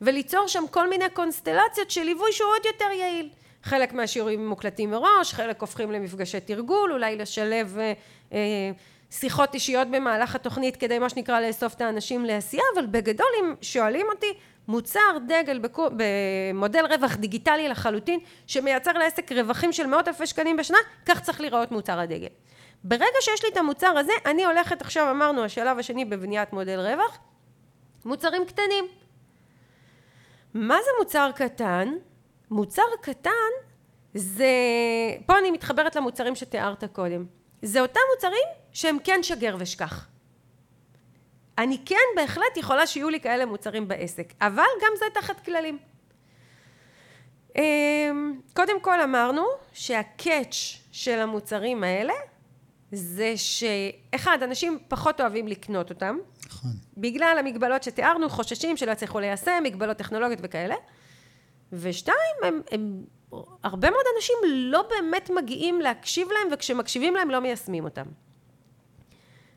[0.00, 3.28] וליצור שם כל מיני קונסטלציות של ליווי שהוא עוד יותר יעיל.
[3.68, 7.92] חלק מהשיעורים מוקלטים מראש, חלק הופכים למפגשי תרגול, אולי לשלב אה,
[8.32, 8.70] אה,
[9.10, 14.06] שיחות אישיות במהלך התוכנית כדי מה שנקרא לאסוף את האנשים לעשייה, אבל בגדול אם שואלים
[14.14, 14.26] אותי,
[14.68, 20.78] מוצר דגל בקו, במודל רווח דיגיטלי לחלוטין, שמייצר לעסק רווחים של מאות אלפי שקלים בשנה,
[21.06, 22.28] כך צריך להיראות מוצר הדגל.
[22.84, 27.18] ברגע שיש לי את המוצר הזה, אני הולכת עכשיו, אמרנו, השלב השני בבניית מודל רווח,
[28.04, 28.84] מוצרים קטנים.
[30.54, 31.88] מה זה מוצר קטן?
[32.50, 33.30] מוצר קטן
[34.14, 34.46] זה,
[35.26, 37.24] פה אני מתחברת למוצרים שתיארת קודם.
[37.62, 40.06] זה אותם מוצרים שהם כן שגר ושכח.
[41.58, 45.78] אני כן בהחלט יכולה שיהיו לי כאלה מוצרים בעסק, אבל גם זה תחת כללים.
[47.56, 52.12] אמ, קודם כל אמרנו שהקאץ' של המוצרים האלה
[52.92, 56.18] זה שאחד, אנשים פחות אוהבים לקנות אותם.
[56.46, 56.70] נכון.
[56.96, 60.74] בגלל המגבלות שתיארנו, חוששים שלא יצליחו ליישם, מגבלות טכנולוגיות וכאלה.
[61.72, 63.04] ושתיים, הם, הם,
[63.62, 68.04] הרבה מאוד אנשים לא באמת מגיעים להקשיב להם, וכשמקשיבים להם לא מיישמים אותם.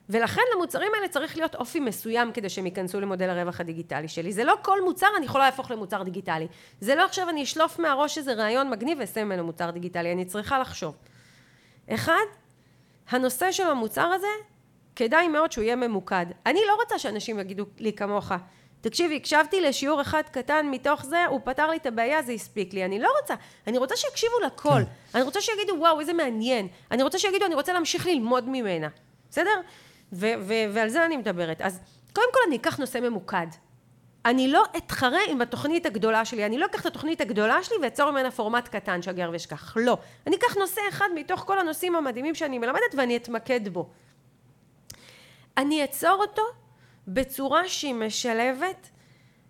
[0.09, 4.31] ולכן למוצרים האלה צריך להיות אופי מסוים כדי שהם ייכנסו למודל הרווח הדיגיטלי שלי.
[4.31, 6.47] זה לא כל מוצר אני יכולה להפוך למוצר דיגיטלי.
[6.79, 10.59] זה לא עכשיו אני אשלוף מהראש איזה רעיון מגניב ואעשה ממנו מוצר דיגיטלי, אני צריכה
[10.59, 10.95] לחשוב.
[11.89, 12.25] אחד,
[13.09, 14.27] הנושא של המוצר הזה,
[14.95, 16.25] כדאי מאוד שהוא יהיה ממוקד.
[16.45, 18.31] אני לא רוצה שאנשים יגידו לי כמוך,
[18.81, 22.85] תקשיבי, הקשבתי לשיעור אחד קטן מתוך זה, הוא פתר לי את הבעיה, זה הספיק לי.
[22.85, 23.33] אני לא רוצה,
[23.67, 24.69] אני רוצה שיקשיבו לכל.
[24.69, 24.83] כן.
[25.15, 26.67] אני רוצה שיגידו, וואו, איזה מעניין.
[26.91, 28.87] אני רוצה שיגידו, אני רוצה להמשיך ללמוד ממנה.
[29.29, 29.61] בסדר?
[30.13, 31.61] ו- ו- ועל זה אני מדברת.
[31.61, 31.79] אז
[32.13, 33.47] קודם כל אני אקח נושא ממוקד.
[34.25, 38.11] אני לא אתחרה עם התוכנית הגדולה שלי, אני לא אקח את התוכנית הגדולה שלי ואצור
[38.11, 39.77] ממנה פורמט קטן, שגר ושכח.
[39.79, 39.97] לא.
[40.27, 43.89] אני אקח נושא אחד מתוך כל הנושאים המדהימים שאני מלמדת ואני אתמקד בו.
[45.57, 46.41] אני אצור אותו
[47.07, 48.89] בצורה שהיא משלבת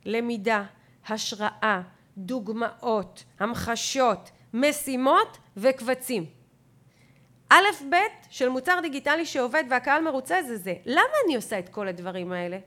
[0.06, 0.64] למידה,
[1.08, 1.82] השראה,
[2.18, 6.26] דוגמאות, המחשות, משימות וקבצים.
[7.50, 7.96] א' ב'
[8.30, 10.74] של מוצר דיגיטלי שעובד והקהל מרוצה זה זה.
[10.86, 12.58] למה אני עושה את כל הדברים האלה?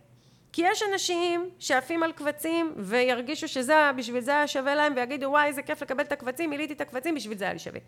[0.53, 5.47] כי יש אנשים שעפים על קבצים וירגישו שזה, בשביל זה היה שווה להם ויגידו וואי
[5.47, 7.81] איזה כיף לקבל את הקבצים, מילאתי את הקבצים, בשביל זה היה לי שווה.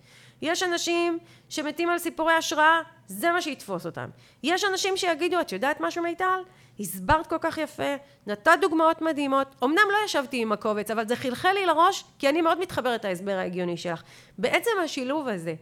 [0.43, 4.09] יש אנשים שמתים על סיפורי השראה, זה מה שיתפוס אותם.
[4.43, 6.41] יש אנשים שיגידו, את יודעת משהו מיטל?
[6.81, 7.95] הסברת כל כך יפה,
[8.27, 12.43] נתת דוגמאות מדהימות, אמנם לא ישבתי עם הקובץ, אבל זה חלחל לי לראש, כי אני
[12.43, 14.03] מאוד מתחברת להסבר ההגיוני שלך.
[14.39, 15.55] בעצם השילוב הזה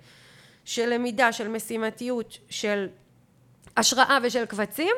[0.65, 2.89] של למידה, של משימתיות, של
[3.77, 4.95] השראה ושל קבצים,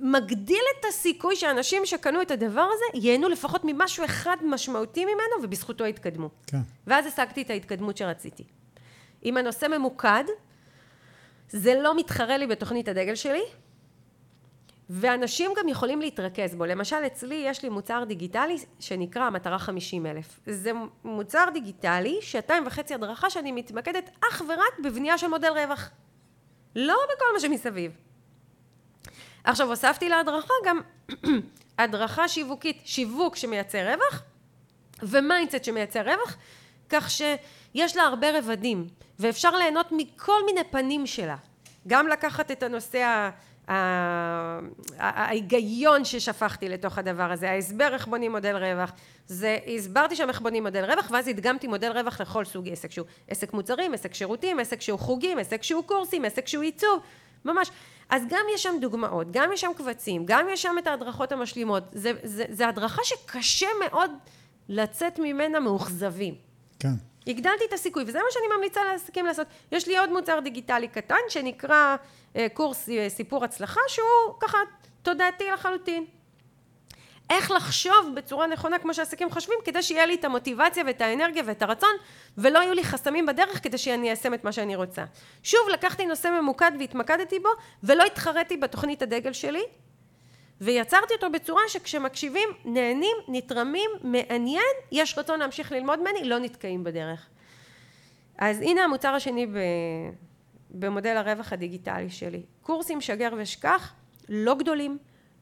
[0.00, 5.86] מגדיל את הסיכוי שאנשים שקנו את הדבר הזה ייהנו לפחות ממשהו אחד משמעותי ממנו ובזכותו
[5.86, 6.30] יתקדמו.
[6.46, 6.58] כן.
[6.86, 8.44] ואז השגתי את ההתקדמות שרציתי.
[9.24, 10.24] אם הנושא ממוקד,
[11.48, 13.42] זה לא מתחרה לי בתוכנית הדגל שלי,
[14.90, 16.64] ואנשים גם יכולים להתרכז בו.
[16.66, 20.40] למשל, אצלי יש לי מוצר דיגיטלי שנקרא המטרה 50 אלף.
[20.46, 20.70] זה
[21.04, 25.90] מוצר דיגיטלי, שעתיים וחצי הדרכה שאני מתמקדת אך ורק בבנייה של מודל רווח.
[26.76, 27.92] לא בכל מה שמסביב.
[29.44, 30.80] עכשיו, הוספתי להדרכה גם
[31.78, 34.22] הדרכה שיווקית, שיווק שמייצר רווח,
[35.02, 36.36] ו mindset שמייצר רווח,
[36.88, 41.36] כך שיש לה הרבה רבדים, ואפשר ליהנות מכל מיני פנים שלה.
[41.86, 43.30] גם לקחת את הנושא
[44.98, 48.92] ההיגיון ששפכתי לתוך הדבר הזה, ההסבר איך בונים מודל רווח,
[49.26, 53.06] זה הסברתי שם איך בונים מודל רווח ואז הדגמתי מודל רווח לכל סוג עסק שהוא
[53.28, 57.00] עסק מוצרים, עסק שירותים, עסק שהוא חוגים, עסק שהוא קורסים, עסק שהוא עיצוב,
[57.44, 57.70] ממש.
[58.10, 61.82] אז גם יש שם דוגמאות, גם יש שם קבצים, גם יש שם את ההדרכות המשלימות,
[61.92, 64.10] זה, זה, זה הדרכה שקשה מאוד
[64.68, 66.34] לצאת ממנה מאוכזבים.
[66.78, 67.11] כן.
[67.26, 69.46] הגדלתי את הסיכוי, וזה מה שאני ממליצה לעסקים לעשות.
[69.72, 71.96] יש לי עוד מוצר דיגיטלי קטן שנקרא
[72.36, 74.58] אה, קורס אה, סיפור הצלחה, שהוא ככה
[75.02, 76.04] תודעתי לחלוטין.
[77.30, 81.62] איך לחשוב בצורה נכונה כמו שעסקים חושבים, כדי שיהיה לי את המוטיבציה ואת האנרגיה ואת
[81.62, 81.96] הרצון,
[82.38, 85.04] ולא יהיו לי חסמים בדרך כדי שאני איישם את מה שאני רוצה.
[85.42, 87.48] שוב, לקחתי נושא ממוקד והתמקדתי בו,
[87.82, 89.62] ולא התחרתי בתוכנית הדגל שלי,
[90.62, 97.28] ויצרתי אותו בצורה שכשמקשיבים נהנים, נתרמים, מעניין, יש רצון להמשיך ללמוד ממני, לא נתקעים בדרך.
[98.38, 99.58] אז הנה המוצר השני ב...
[100.70, 102.42] במודל הרווח הדיגיטלי שלי.
[102.62, 103.92] קורסים שגר ושכח,
[104.28, 104.98] לא גדולים,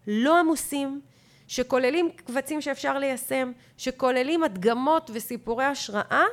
[0.06, 1.00] לא עמוסים,
[1.48, 6.24] שכוללים קבצים שאפשר ליישם, שכוללים הדגמות וסיפורי השראה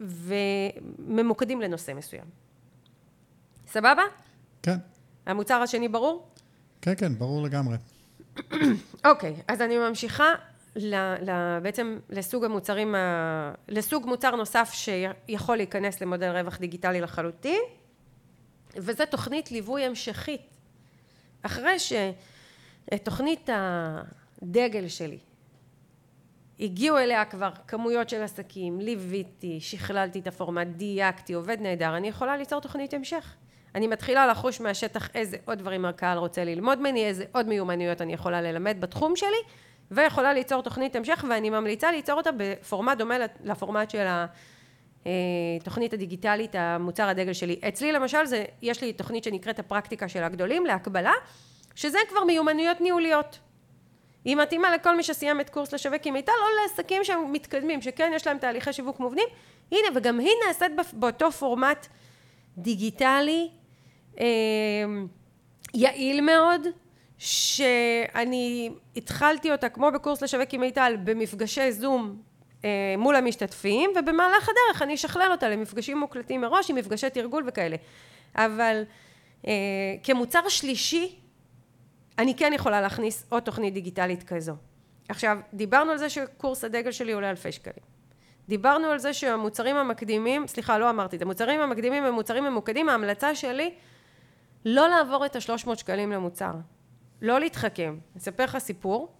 [0.00, 2.24] וממוקדים לנושא מסוים.
[3.66, 4.02] סבבה?
[4.62, 4.76] כן.
[5.26, 6.28] המוצר השני ברור?
[6.82, 7.76] כן, כן, ברור לגמרי.
[9.04, 10.34] אוקיי, אז אני ממשיכה
[10.76, 10.94] ל,
[11.30, 17.60] ל, בעצם לסוג המוצרים, ה, לסוג מוצר נוסף שיכול להיכנס למודל רווח דיגיטלי לחלוטין,
[18.76, 20.40] וזה תוכנית ליווי המשכית.
[21.42, 25.18] אחרי שתוכנית הדגל שלי,
[26.60, 32.36] הגיעו אליה כבר כמויות של עסקים, ליוויתי, שכללתי את הפורמט, דייקתי, עובד נהדר, אני יכולה
[32.36, 33.34] ליצור תוכנית המשך.
[33.74, 38.12] אני מתחילה לחוש מהשטח איזה עוד דברים הקהל רוצה ללמוד ממני, איזה עוד מיומנויות אני
[38.12, 39.42] יכולה ללמד בתחום שלי,
[39.90, 44.06] ויכולה ליצור תוכנית המשך, ואני ממליצה ליצור אותה בפורמט דומה לפורמט של
[45.06, 47.60] התוכנית הדיגיטלית, המוצר הדגל שלי.
[47.68, 51.12] אצלי למשל, זה, יש לי תוכנית שנקראת הפרקטיקה של הגדולים להקבלה,
[51.74, 53.38] שזה כבר מיומנויות ניהוליות.
[54.24, 58.26] היא מתאימה לכל מי שסיים את קורס לשווק עם מיטל, או לעסקים שמתקדמים, שכן יש
[58.26, 59.28] להם תהליכי שיווק מובנים.
[59.72, 61.86] הנה, וגם היא נעשית באותו פורמט
[62.58, 63.61] דיגיטלי, אה,
[65.74, 66.66] יעיל מאוד,
[67.22, 72.16] שאני התחלתי אותה כמו בקורס לשווק עם מיטל במפגשי זום
[72.64, 77.76] אה, מול המשתתפים ובמהלך הדרך אני אשכלל אותה למפגשים מוקלטים מראש עם מפגשי תרגול וכאלה.
[78.36, 78.82] אבל
[79.46, 79.52] אה,
[80.02, 81.16] כמוצר שלישי
[82.18, 84.54] אני כן יכולה להכניס עוד תוכנית דיגיטלית כזו.
[85.08, 87.84] עכשיו דיברנו על זה שקורס הדגל שלי עולה אלפי שקלים.
[88.48, 93.34] דיברנו על זה שהמוצרים המקדימים סליחה לא אמרתי את המוצרים המקדימים הם מוצרים ממוקדים ההמלצה
[93.34, 93.74] שלי
[94.64, 96.52] לא לעבור את השלוש מאות שקלים למוצר
[97.22, 97.98] לא להתחכם.
[98.16, 99.12] אספר לך סיפור.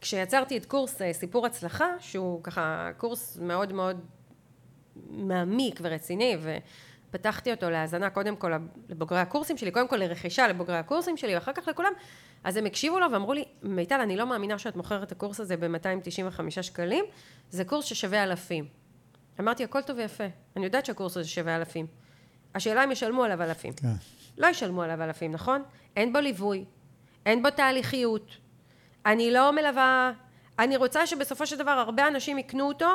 [0.00, 4.00] כשיצרתי את קורס אה, סיפור הצלחה, שהוא ככה קורס מאוד מאוד
[5.10, 6.36] מעמיק ורציני,
[7.08, 8.52] ופתחתי אותו להאזנה קודם כל
[8.88, 11.92] לבוגרי הקורסים שלי, קודם כל לרכישה לבוגרי הקורסים שלי, ואחר כך לכולם,
[12.44, 15.56] אז הם הקשיבו לו ואמרו לי, מיטל, אני לא מאמינה שאת מוכרת את הקורס הזה
[15.56, 17.04] ב-295 שקלים,
[17.50, 18.66] זה קורס ששווה אלפים.
[19.40, 20.24] אמרתי, הכל טוב ויפה,
[20.56, 21.86] אני יודעת שהקורס הזה שווה אלפים.
[22.54, 23.72] השאלה אם ישלמו עליו אלפים.
[23.72, 24.21] כן.
[24.38, 25.62] לא ישלמו עליו אלפים, נכון?
[25.96, 26.64] אין בו ליווי,
[27.26, 28.36] אין בו תהליכיות,
[29.06, 30.12] אני לא מלווה,
[30.58, 32.88] אני רוצה שבסופו של דבר הרבה אנשים יקנו אותו,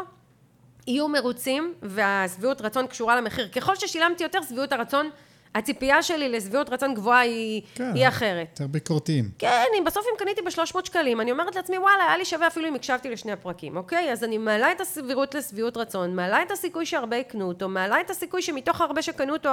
[0.88, 3.48] יהיו מרוצים והשביעות רצון קשורה למחיר.
[3.48, 5.10] ככל ששילמתי יותר, שביעות הרצון
[5.58, 8.48] הציפייה שלי לשביעות רצון גבוהה היא, כן, היא אחרת.
[8.52, 9.30] יותר ביקורתיים.
[9.40, 12.68] כן, אם בסוף אם קניתי ב-300 שקלים, אני אומרת לעצמי, וואלה, היה לי שווה אפילו
[12.68, 14.12] אם הקשבתי לשני הפרקים, אוקיי?
[14.12, 18.10] אז אני מעלה את הסבירות לשביעות רצון, מעלה את הסיכוי שהרבה יקנו אותו, מעלה את
[18.10, 19.50] הסיכוי שמתוך הרבה שקנו אותו,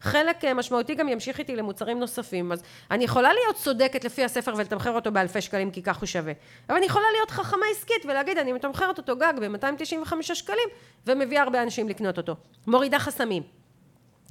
[0.00, 2.52] חלק אה, משמעותי גם ימשיך איתי למוצרים נוספים.
[2.52, 6.32] אז אני יכולה להיות צודקת לפי הספר ולתמחר אותו באלפי שקלים, כי כך הוא שווה.
[6.68, 10.68] אבל אני יכולה להיות חכמה עסקית ולהגיד, אני מתמחרת אותו גג ב-295 שקלים,
[11.06, 12.36] ומביאה הרבה אנשים לקנות אותו.
[12.66, 13.55] מורידה חסמים.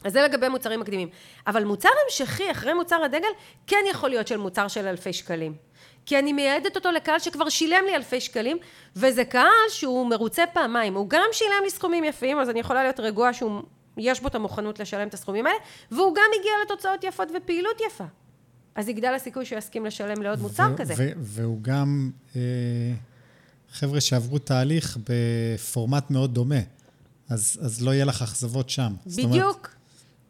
[0.06, 1.10] אז זה לגבי מוצרים מקדימים.
[1.48, 3.28] אבל מוצר המשכי אחרי מוצר הדגל,
[3.68, 5.56] כן יכול להיות של מוצר של אלפי שקלים.
[6.06, 8.58] כי אני מייעדת אותו לקהל שכבר שילם לי אלפי שקלים,
[8.96, 10.94] וזה קהל שהוא מרוצה פעמיים.
[10.94, 14.80] הוא גם שילם לי סכומים יפים, אז אני יכולה להיות רגועה שיש בו את המוכנות
[14.80, 15.58] לשלם את הסכומים האלה,
[15.92, 18.06] והוא גם הגיע לתוצאות יפות ופעילות יפה.
[18.76, 20.94] אז יגדל הסיכוי שהוא יסכים לשלם לעוד מוצר כזה.
[21.18, 22.42] והוא גם אה,
[23.72, 26.60] חבר'ה שעברו תהליך בפורמט מאוד דומה.
[27.30, 28.94] אז, אז לא יהיה לך אכזבות שם.
[29.06, 29.30] בדיוק.
[29.32, 29.75] אומרת,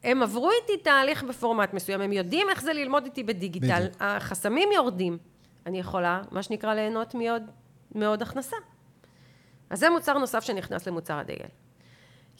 [0.05, 3.95] הם עברו איתי תהליך בפורמט מסוים, הם יודעים איך זה ללמוד איתי בדיגיטל, בדיוק.
[3.99, 5.17] החסמים יורדים,
[5.65, 7.43] אני יכולה, מה שנקרא, ליהנות מעוד,
[7.95, 8.55] מעוד הכנסה.
[9.69, 11.47] אז זה מוצר נוסף שנכנס למוצר הדגל.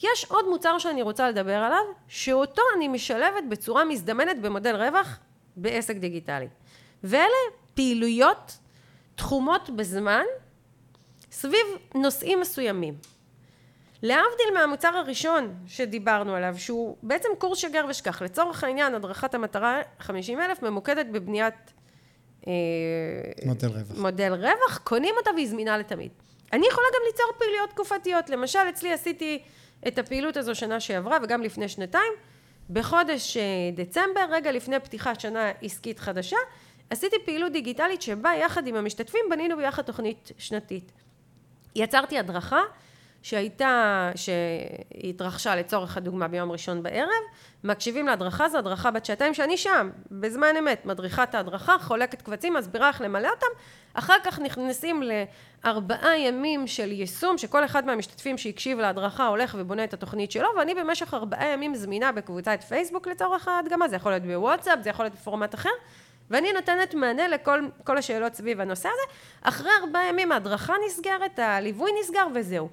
[0.02, 5.18] יש עוד מוצר שאני רוצה לדבר עליו, שאותו אני משלבת בצורה מזדמנת במודל רווח
[5.56, 6.48] בעסק דיגיטלי.
[7.04, 7.26] ואלה
[7.74, 8.58] פעילויות
[9.14, 10.24] תחומות בזמן
[11.30, 12.94] סביב נושאים מסוימים.
[14.06, 20.40] להבדיל מהמוצר הראשון שדיברנו עליו, שהוא בעצם קורס שגר ושכח, לצורך העניין הדרכת המטרה 50
[20.40, 21.54] אלף ממוקדת בבניית
[22.46, 22.52] אה,
[23.44, 23.98] מודל רווח.
[23.98, 26.10] מודל רווח, קונים אותה והיא זמינה לתמיד.
[26.52, 29.42] אני יכולה גם ליצור פעילויות תקופתיות, למשל אצלי עשיתי
[29.88, 32.12] את הפעילות הזו שנה שעברה וגם לפני שנתיים,
[32.70, 33.42] בחודש אה,
[33.74, 36.36] דצמבר, רגע לפני פתיחת שנה עסקית חדשה,
[36.90, 40.92] עשיתי פעילות דיגיטלית שבה יחד עם המשתתפים בנינו ביחד תוכנית שנתית.
[41.74, 42.60] יצרתי הדרכה
[43.26, 47.10] שהייתה, שהתרחשה לצורך הדוגמה ביום ראשון בערב,
[47.64, 52.54] מקשיבים להדרכה, זו הדרכה בת שעתיים שאני שם, בזמן אמת, מדריכה את ההדרכה, חולקת קבצים,
[52.54, 53.46] מסבירה איך למלא אותם,
[53.94, 59.94] אחר כך נכנסים לארבעה ימים של יישום, שכל אחד מהמשתתפים שהקשיב להדרכה הולך ובונה את
[59.94, 64.78] התוכנית שלו, ואני במשך ארבעה ימים זמינה בקבוצת פייסבוק לצורך ההדגמה, זה יכול להיות בוואטסאפ,
[64.82, 65.70] זה יכול להיות בפורמט אחר,
[66.30, 69.12] ואני נותנת מענה לכל השאלות סביב הנושא הזה.
[69.42, 72.68] אחרי ארבעה ימים ההדרכה נסגרת, הליווי נסגר וזהו.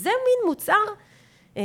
[0.00, 0.72] זה מין מוצר
[1.56, 1.62] אה,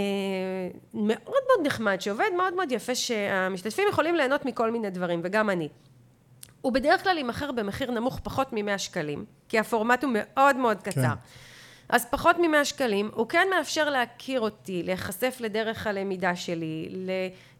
[0.93, 1.17] מאוד
[1.47, 5.69] מאוד נחמד, שעובד מאוד מאוד יפה, שהמשתתפים יכולים ליהנות מכל מיני דברים, וגם אני.
[6.61, 11.01] הוא בדרך כלל יימכר במחיר נמוך פחות מ-100 שקלים, כי הפורמט הוא מאוד מאוד קצר.
[11.01, 11.09] כן.
[11.89, 17.09] אז פחות מ-100 שקלים, הוא כן מאפשר להכיר אותי, להיחשף לדרך הלמידה שלי, ל-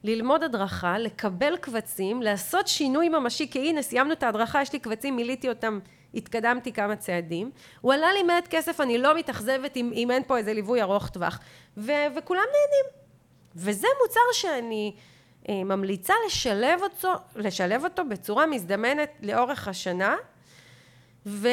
[0.04, 5.16] ללמוד הדרכה, לקבל קבצים, לעשות שינוי ממשי, כי הנה סיימנו את ההדרכה, יש לי קבצים,
[5.16, 5.80] מילאתי אותם,
[6.16, 7.52] התקדמתי כמה צעדים.
[7.82, 11.10] הוא עלה לי מעט כסף, אני לא מתאכזבת אם, אם אין פה איזה ליווי ארוך
[11.10, 11.40] טווח.
[11.78, 13.06] ו- וכולם נהנים.
[13.56, 14.96] וזה מוצר שאני
[15.50, 20.16] אה, ממליצה לשלב אותו, לשלב אותו בצורה מזדמנת לאורך השנה,
[21.26, 21.48] ו...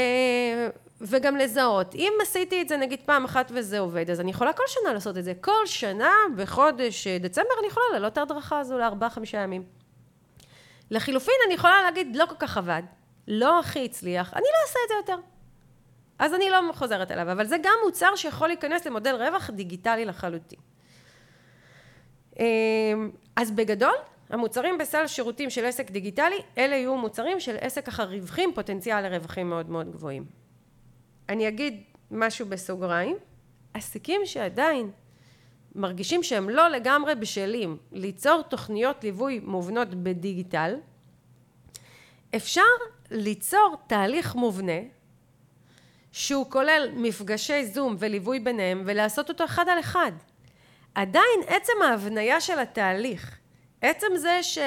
[1.00, 1.94] וגם לזהות.
[1.94, 5.18] אם עשיתי את זה נגיד פעם אחת וזה עובד, אז אני יכולה כל שנה לעשות
[5.18, 5.32] את זה.
[5.40, 9.62] כל שנה, בחודש דצמבר, אני יכולה לעלות את ההדרכה הזו לארבעה, חמישה ימים.
[10.90, 12.82] לחילופין, אני יכולה להגיד, לא כל כך עבד,
[13.28, 15.22] לא הכי הצליח, אני לא אעשה את זה יותר.
[16.18, 20.58] אז אני לא חוזרת אליו, אבל זה גם מוצר שיכול להיכנס למודל רווח דיגיטלי לחלוטין.
[22.38, 23.94] אמ, אז בגדול,
[24.30, 29.50] המוצרים בסל שירותים של עסק דיגיטלי, אלה יהיו מוצרים של עסק ככה רווחים, פוטנציאל לרווחים
[29.50, 30.24] מאוד מאוד גבוהים.
[31.28, 33.16] אני אגיד משהו בסוגריים,
[33.74, 34.90] עסקים שעדיין
[35.74, 40.76] מרגישים שהם לא לגמרי בשלים ליצור תוכניות ליווי מובנות בדיגיטל,
[42.36, 42.62] אפשר
[43.12, 44.80] ליצור תהליך מובנה
[46.12, 50.12] שהוא כולל מפגשי זום וליווי ביניהם ולעשות אותו אחד על אחד.
[50.94, 53.38] עדיין עצם ההבניה של התהליך,
[53.82, 54.58] עצם זה ש,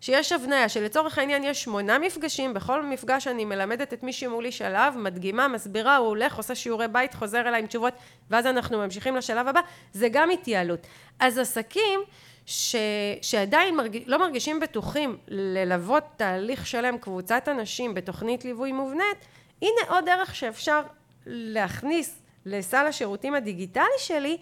[0.00, 4.96] שיש הבניה, שלצורך העניין יש שמונה מפגשים, בכל מפגש אני מלמדת את מי שמולי שלב,
[4.96, 7.94] מדגימה, מסבירה, הוא הולך, עושה שיעורי בית, חוזר אליי עם תשובות,
[8.30, 9.60] ואז אנחנו ממשיכים לשלב הבא,
[9.92, 10.86] זה גם התייעלות.
[11.20, 12.00] אז עסקים
[12.46, 12.76] ש,
[13.22, 19.18] שעדיין מרג, לא מרגישים בטוחים ללוות תהליך שלם, קבוצת אנשים בתוכנית ליווי מובנית,
[19.62, 20.80] הנה עוד דרך שאפשר
[21.26, 22.14] להכניס
[22.46, 24.36] לסל השירותים הדיגיטלי שלי,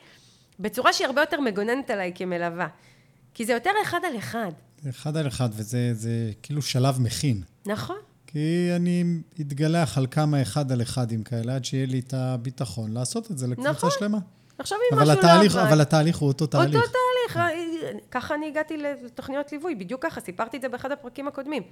[0.61, 2.69] בצורה שהיא הרבה יותר מגוננת עליי כמלווה.
[3.35, 4.51] כי זה יותר אחד על אחד.
[4.83, 7.43] זה אחד על אחד, וזה זה כאילו שלב מכין.
[7.67, 7.97] נכון.
[8.27, 9.05] כי אני
[9.41, 13.47] אתגלח על כמה אחד על אחדים כאלה, עד שיהיה לי את הביטחון לעשות את זה
[13.47, 13.91] לקבוצה נכון.
[13.99, 14.19] שלמה.
[14.63, 15.71] עכשיו אם אבל משהו התהליך, לא עבד...
[15.71, 16.75] אבל התהליך הוא אותו תהליך.
[16.75, 17.57] אותו תהליך.
[18.11, 21.63] ככה אני הגעתי לתוכניות ליווי, בדיוק ככה, סיפרתי את זה באחד הפרקים הקודמים.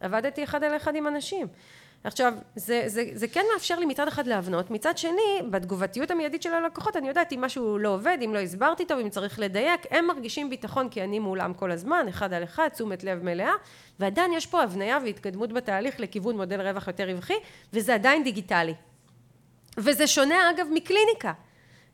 [0.00, 1.46] עבדתי אחד על אחד עם אנשים.
[2.04, 6.54] עכשיו, זה, זה, זה כן מאפשר לי מצד אחד להבנות, מצד שני, בתגובתיות המיידית של
[6.54, 10.06] הלקוחות, אני יודעת אם משהו לא עובד, אם לא הסברתי טוב, אם צריך לדייק, הם
[10.06, 13.52] מרגישים ביטחון כי אני מולם כל הזמן, אחד על אחד, תשומת לב מלאה,
[14.00, 17.36] ועדיין יש פה הבניה והתקדמות בתהליך לכיוון מודל רווח יותר רווחי,
[17.72, 18.74] וזה עדיין דיגיטלי.
[19.78, 21.32] וזה שונה אגב מקליניקה.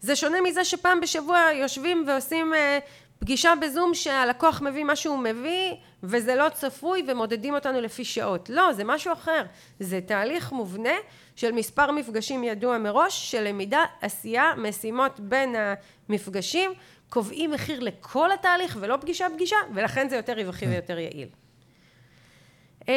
[0.05, 2.79] זה שונה מזה שפעם בשבוע יושבים ועושים אה,
[3.19, 8.49] פגישה בזום שהלקוח מביא מה שהוא מביא וזה לא צפוי ומודדים אותנו לפי שעות.
[8.51, 9.43] לא, זה משהו אחר.
[9.81, 10.95] זה תהליך מובנה
[11.37, 15.55] של מספר מפגשים ידוע מראש של למידה, עשייה, משימות בין
[16.09, 16.71] המפגשים,
[17.09, 21.29] קובעים מחיר לכל התהליך ולא פגישה פגישה ולכן זה יותר רווחי ויותר יעיל.
[22.89, 22.93] אמ,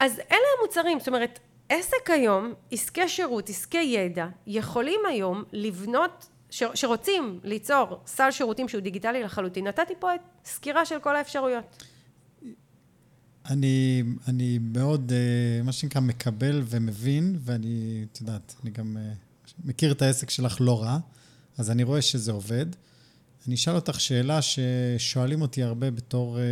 [0.00, 1.38] אז אלה המוצרים, זאת אומרת
[1.68, 9.22] עסק היום, עסקי שירות, עסקי ידע, יכולים היום לבנות שרוצים ליצור סל שירותים שהוא דיגיטלי
[9.22, 11.64] לחלוטין, נתתי פה את סקירה של כל האפשרויות.
[13.50, 19.12] אני, אני מאוד, אה, מה שנקרא, מקבל ומבין, ואני, את יודעת, אני גם אה,
[19.64, 20.98] מכיר את העסק שלך לא רע,
[21.58, 22.66] אז אני רואה שזה עובד.
[23.46, 26.42] אני אשאל אותך שאלה ששואלים אותי הרבה בתור אה,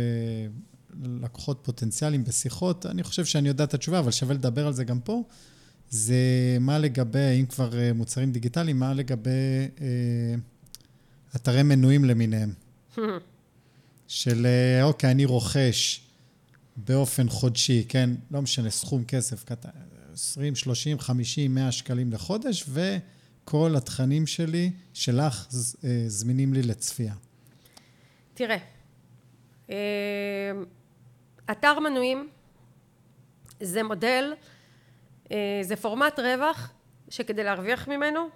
[1.03, 4.99] לקוחות פוטנציאליים בשיחות, אני חושב שאני יודע את התשובה, אבל שווה לדבר על זה גם
[4.99, 5.23] פה.
[5.89, 6.15] זה
[6.59, 9.29] מה לגבי, אם כבר מוצרים דיגיטליים, מה לגבי
[9.81, 10.35] אה,
[11.35, 12.53] אתרי מנויים למיניהם.
[14.07, 14.47] של,
[14.81, 16.01] אוקיי, אני רוכש
[16.77, 18.09] באופן חודשי, כן?
[18.31, 19.69] לא משנה, סכום כסף קטן,
[20.13, 25.47] 20, 30, 50, 100 שקלים לחודש, וכל התכנים שלי, שלך,
[26.07, 27.13] זמינים לי לצפייה.
[28.33, 28.57] תראה,
[31.51, 32.29] אתר מנויים
[33.63, 34.58] זה מודל אה,
[35.61, 36.71] זה פורמט רווח
[37.09, 38.29] שכדי להרוויח ממנו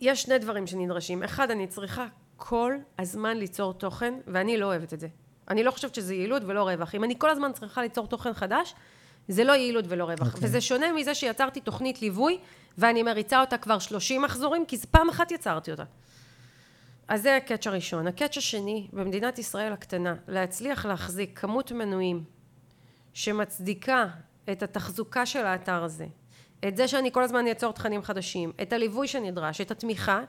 [0.00, 1.22] יש שני דברים שנדרשים.
[1.22, 2.06] אחד, אני צריכה
[2.36, 5.08] כל הזמן ליצור תוכן, ואני לא אוהבת את זה.
[5.48, 6.94] אני לא חושבת שזה יעילות ולא רווח.
[6.94, 8.74] אם אני כל הזמן צריכה ליצור תוכן חדש,
[9.28, 10.20] זה לא יעילות ולא רווח.
[10.20, 10.34] Okay.
[10.34, 10.48] אוקיי.
[10.48, 12.38] וזה שונה מזה שיצרתי תוכנית ליווי,
[12.78, 15.84] ואני מריצה אותה כבר 30 מחזורים, כי פעם אחת יצרתי אותה.
[17.08, 18.06] אז זה הקאץ' הראשון.
[18.06, 22.24] הקאץ' השני, במדינת ישראל הקטנה, להצליח להחזיק כמות מנויים
[23.12, 24.06] שמצדיקה
[24.52, 26.06] את התחזוקה של האתר הזה,
[26.68, 30.20] את זה שאני כל הזמן אעצור תכנים חדשים, את הליווי שנדרש, את התמיכה,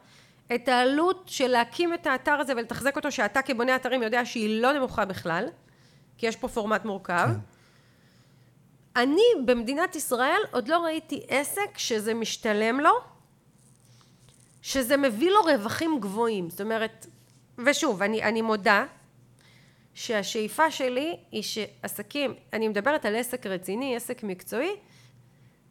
[0.56, 4.74] את העלות של להקים את האתר הזה ולתחזק אותו, שאתה כבונה אתרים יודע שהיא לא
[4.74, 5.46] נמוכה בכלל,
[6.18, 7.28] כי יש פה פורמט מורכב.
[7.28, 7.40] כן.
[8.96, 12.92] אני במדינת ישראל עוד לא ראיתי עסק שזה משתלם לו,
[14.62, 16.50] שזה מביא לו רווחים גבוהים.
[16.50, 17.08] זאת אומרת,
[17.66, 18.86] ושוב, אני, אני מודה
[19.96, 24.76] שהשאיפה שלי היא שעסקים, אני מדברת על עסק רציני, עסק מקצועי,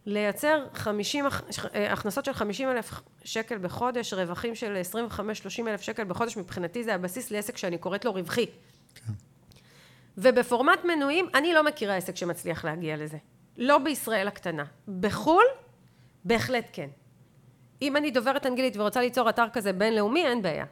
[0.07, 6.37] לייצר 50, אה, הכנסות של 50 אלף שקל בחודש, רווחים של 25-30 אלף שקל בחודש,
[6.37, 8.47] מבחינתי זה הבסיס לעסק שאני קוראת לו רווחי.
[8.95, 9.12] כן.
[10.18, 13.18] ובפורמט מנויים, אני לא מכירה עסק שמצליח להגיע לזה.
[13.57, 14.64] לא בישראל הקטנה.
[15.01, 15.45] בחו"ל,
[16.25, 16.89] בהחלט כן.
[17.83, 20.64] אם אני דוברת אנגלית ורוצה ליצור אתר כזה בינלאומי, אין בעיה.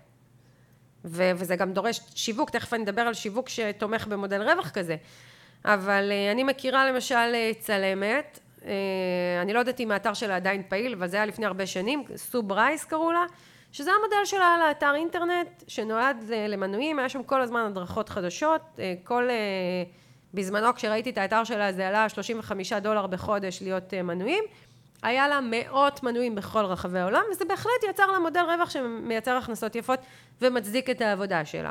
[1.05, 4.97] ו- וזה גם דורש שיווק, תכף אני אדבר על שיווק שתומך במודל רווח כזה.
[5.65, 8.65] אבל uh, אני מכירה למשל uh, צלמת, uh,
[9.43, 12.43] אני לא יודעת אם האתר שלה עדיין פעיל, אבל זה היה לפני הרבה שנים, סו
[12.43, 13.25] ברייס קראו לה,
[13.73, 18.81] שזה המודל שלה לאתר אינטרנט, שנועד uh, למנויים, היה שם כל הזמן הדרכות חדשות, uh,
[19.05, 19.29] כל...
[19.29, 20.03] Uh,
[20.35, 24.45] בזמנו כשראיתי את האתר שלה זה עלה 35 דולר בחודש להיות uh, מנויים.
[25.03, 29.77] היה לה מאות מנויים בכל רחבי העולם, וזה בהחלט יצר לה מודל רווח שמייצר הכנסות
[29.77, 29.99] יפות
[30.41, 31.71] ומצדיק את העבודה שלה.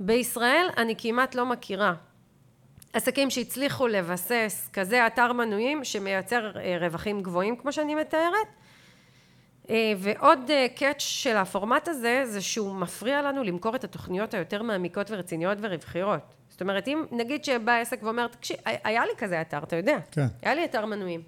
[0.00, 1.94] בישראל אני כמעט לא מכירה
[2.92, 8.46] עסקים שהצליחו לבסס כזה אתר מנויים שמייצר אה, רווחים גבוהים כמו שאני מתארת.
[9.70, 14.62] אה, ועוד קאץ' אה, של הפורמט הזה, זה שהוא מפריע לנו למכור את התוכניות היותר
[14.62, 16.20] מעמיקות ורציניות ורווחיות.
[16.48, 19.98] זאת אומרת, אם נגיד שבא עסק ואומר, תקשיב, היה לי כזה אתר, אתה יודע?
[20.10, 20.26] כן.
[20.42, 21.22] היה לי אתר מנויים.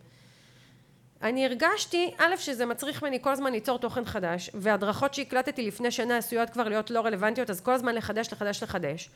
[1.24, 6.16] אני הרגשתי, א', שזה מצריך ממני כל הזמן ליצור תוכן חדש, והדרכות שהקלטתי לפני שנה
[6.16, 9.10] עשויות כבר להיות לא רלוונטיות, אז כל הזמן לחדש, לחדש, לחדש.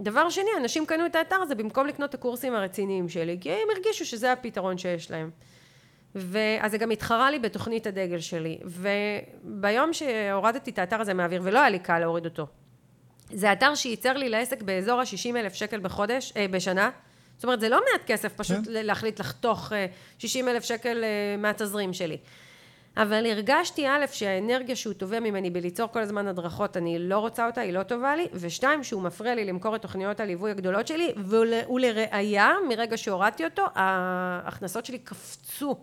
[0.00, 3.68] דבר שני, אנשים קנו את האתר הזה במקום לקנות את הקורסים הרציניים שלי, כי הם
[3.74, 5.30] הרגישו שזה הפתרון שיש להם.
[6.14, 8.58] ואז זה גם התחרה לי בתוכנית הדגל שלי.
[8.64, 12.46] וביום שהורדתי את האתר הזה מהאוויר, ולא היה לי קל להוריד אותו,
[13.32, 16.90] זה אתר שייצר לי לעסק באזור ה-60 אלף שקל בחודש, אה, בשנה,
[17.42, 18.62] זאת אומרת, זה לא מעט כסף פשוט כן.
[18.66, 19.72] להחליט לחתוך
[20.18, 22.18] 60 אה, אלף שקל אה, מהתזרים שלי.
[22.96, 27.60] אבל הרגשתי, א', שהאנרגיה שהוא תובע ממני בליצור כל הזמן הדרכות, אני לא רוצה אותה,
[27.60, 32.50] היא לא טובה לי, ושתיים, שהוא מפריע לי למכור את תוכניות הליווי הגדולות שלי, ולראיה,
[32.68, 35.76] מרגע שהורדתי אותו, ההכנסות שלי קפצו.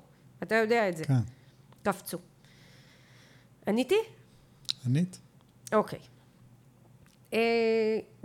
[0.44, 1.04] אתה יודע את זה.
[1.06, 1.14] כן.
[1.84, 2.18] קפצו.
[3.68, 4.00] עניתי?
[4.86, 5.20] ענית.
[5.74, 6.00] אוקיי.
[6.00, 6.19] אה,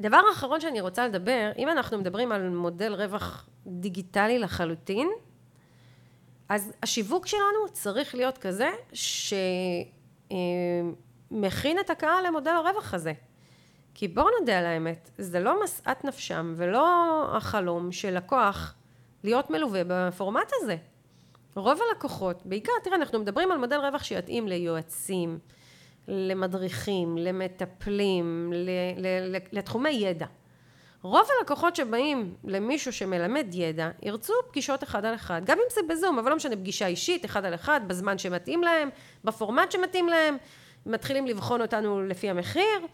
[0.00, 5.10] דבר אחרון שאני רוצה לדבר, אם אנחנו מדברים על מודל רווח דיגיטלי לחלוטין,
[6.48, 8.70] אז השיווק שלנו צריך להיות כזה
[11.32, 13.12] שמכין את הקהל למודל הרווח הזה.
[13.94, 16.86] כי בואו נודה על האמת, זה לא משאת נפשם ולא
[17.36, 18.74] החלום של לקוח
[19.24, 20.76] להיות מלווה בפורמט הזה.
[21.56, 25.38] רוב הלקוחות, בעיקר, תראה, אנחנו מדברים על מודל רווח שיתאים ליועצים,
[26.08, 28.52] למדריכים, למטפלים,
[29.52, 30.26] לתחומי ידע.
[31.02, 36.18] רוב הלקוחות שבאים למישהו שמלמד ידע, ירצו פגישות אחד על אחד, גם אם זה בזום,
[36.18, 38.88] אבל לא משנה, פגישה אישית, אחד על אחד, בזמן שמתאים להם,
[39.24, 40.36] בפורמט שמתאים להם,
[40.86, 42.86] מתחילים לבחון אותנו לפי המחיר.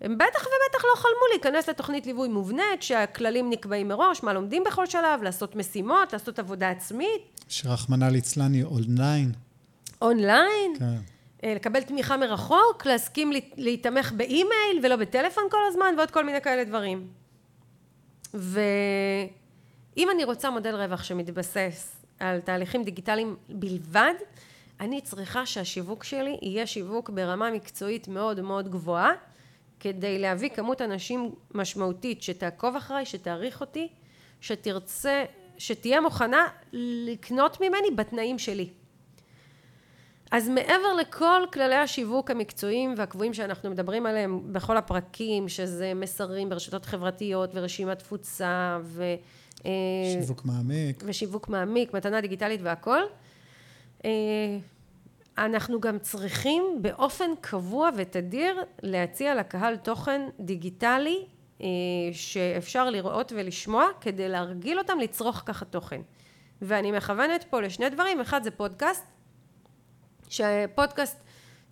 [0.00, 4.86] הם בטח ובטח לא חלמו להיכנס לתוכנית ליווי מובנית, שהכללים נקבעים מראש, מה לומדים בכל
[4.86, 7.40] שלב, לעשות משימות, לעשות עבודה עצמית.
[7.48, 9.32] שרחמנא ליצלן היא אונליין.
[10.02, 10.74] אונליין?
[10.78, 11.15] כן.
[11.44, 16.64] אה, לקבל תמיכה מרחוק, להסכים להיתמך באימייל ולא בטלפון כל הזמן, ועוד כל מיני כאלה
[16.64, 17.08] דברים.
[18.34, 24.14] ואם אני רוצה מודל רווח שמתבסס על תהליכים דיגיטליים בלבד,
[24.80, 29.12] אני צריכה שהשיווק שלי יהיה שיווק ברמה מקצועית מאוד מאוד גבוהה,
[29.80, 33.88] כדי להביא כמות אנשים משמעותית שתעקוב אחריי, שתעריך אותי,
[34.40, 35.24] שתרצה,
[35.58, 38.68] שתהיה מוכנה לקנות ממני בתנאים שלי.
[40.30, 46.86] אז מעבר לכל כללי השיווק המקצועיים והקבועים שאנחנו מדברים עליהם בכל הפרקים, שזה מסרים ברשתות
[46.86, 49.04] חברתיות ורשימת תפוצה ו...
[49.66, 49.70] אה,
[50.20, 51.02] שיווק מעמיק.
[51.06, 53.00] ושיווק מעמיק, מתנה דיגיטלית והכל,
[54.04, 54.10] אה,
[55.38, 61.24] אנחנו גם צריכים באופן קבוע ותדיר להציע לקהל תוכן דיגיטלי
[61.60, 61.66] אה,
[62.12, 66.00] שאפשר לראות ולשמוע כדי להרגיל אותם לצרוך ככה תוכן.
[66.62, 69.04] ואני מכוונת פה לשני דברים, אחד זה פודקאסט
[70.28, 71.16] שפודקאסט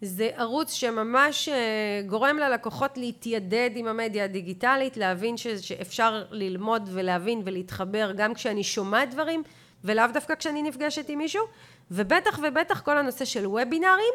[0.03, 7.43] זה ערוץ שממש אה, גורם ללקוחות להתיידד עם המדיה הדיגיטלית, להבין ש, שאפשר ללמוד ולהבין
[7.45, 9.43] ולהתחבר גם כשאני שומעת דברים
[9.85, 11.45] ולאו דווקא כשאני נפגשת עם מישהו,
[11.91, 14.15] ובטח ובטח כל הנושא של וובינארים,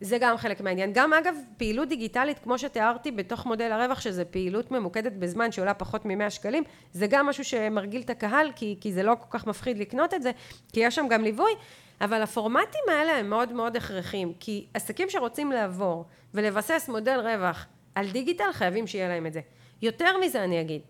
[0.00, 0.90] זה גם חלק מהעניין.
[0.94, 6.04] גם אגב, פעילות דיגיטלית, כמו שתיארתי בתוך מודל הרווח, שזה פעילות ממוקדת בזמן שעולה פחות
[6.04, 9.78] מ-100 שקלים, זה גם משהו שמרגיל את הקהל, כי, כי זה לא כל כך מפחיד
[9.78, 10.30] לקנות את זה,
[10.72, 11.52] כי יש שם גם ליווי,
[12.00, 18.10] אבל הפורמטים האלה הם מאוד מאוד הכרחיים, כי עסקים שרוצים לעבור ולבסס מודל רווח על
[18.10, 19.40] דיגיטל, חייבים שיהיה להם את זה.
[19.82, 20.82] יותר מזה אני אגיד,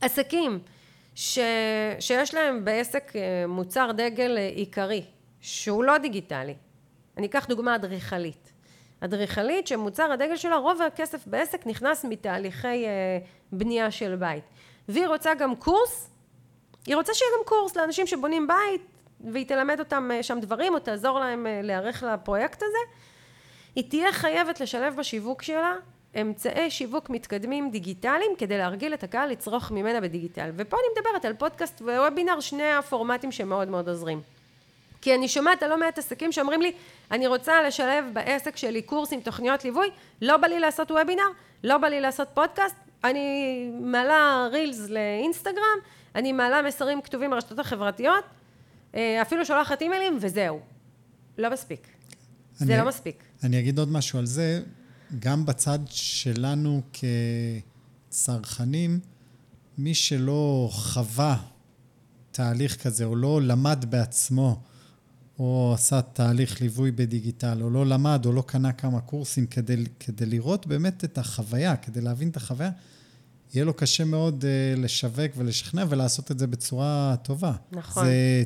[0.00, 0.58] עסקים
[1.14, 1.38] ש...
[2.00, 5.04] שיש להם בעסק אה, מוצר דגל אה, עיקרי,
[5.40, 6.54] שהוא לא דיגיטלי,
[7.16, 8.52] אני אקח דוגמה אדריכלית.
[9.00, 13.18] אדריכלית שמוצר הדגל שלה, רוב הכסף בעסק נכנס מתהליכי אה,
[13.52, 14.44] בנייה של בית.
[14.88, 16.10] והיא רוצה גם קורס
[16.86, 18.82] היא רוצה שיהיה גם קורס לאנשים שבונים בית,
[19.20, 22.78] והיא תלמד אותם אה, שם דברים, או תעזור להם אה, להיערך לפרויקט הזה.
[23.74, 25.74] היא תהיה חייבת לשלב בשיווק שלה
[26.20, 30.50] אמצעי שיווק מתקדמים דיגיטליים כדי להרגיל את הקהל לצרוך ממנה בדיגיטל.
[30.56, 34.20] ופה אני מדברת על פודקאסט ווובינר, שני הפורמטים שמאוד מאוד עוזרים.
[35.04, 36.72] כי אני שומעת על לא מעט עסקים שאומרים לי,
[37.10, 39.86] אני רוצה לשלב בעסק שלי קורס עם תוכניות ליווי,
[40.22, 41.22] לא בא לי לעשות וובינר,
[41.64, 42.74] לא בא לי לעשות פודקאסט,
[43.04, 45.78] אני מעלה רילס לאינסטגרם,
[46.14, 48.24] אני מעלה מסרים כתובים ברשתות החברתיות,
[48.94, 50.60] אה, אפילו שולחת אימיילים, וזהו.
[51.38, 51.86] לא מספיק.
[52.60, 53.22] אני, זה לא מספיק.
[53.42, 54.62] אני אגיד עוד משהו על זה.
[55.18, 56.80] גם בצד שלנו
[58.10, 59.00] כצרכנים,
[59.78, 61.36] מי שלא חווה
[62.30, 64.60] תהליך כזה, או לא למד בעצמו,
[65.38, 70.26] או עשה תהליך ליווי בדיגיטל, או לא למד, או לא קנה כמה קורסים כדי, כדי
[70.26, 72.70] לראות באמת את החוויה, כדי להבין את החוויה,
[73.54, 77.52] יהיה לו קשה מאוד uh, לשווק ולשכנע ולעשות את זה בצורה טובה.
[77.72, 78.04] נכון.
[78.04, 78.44] זה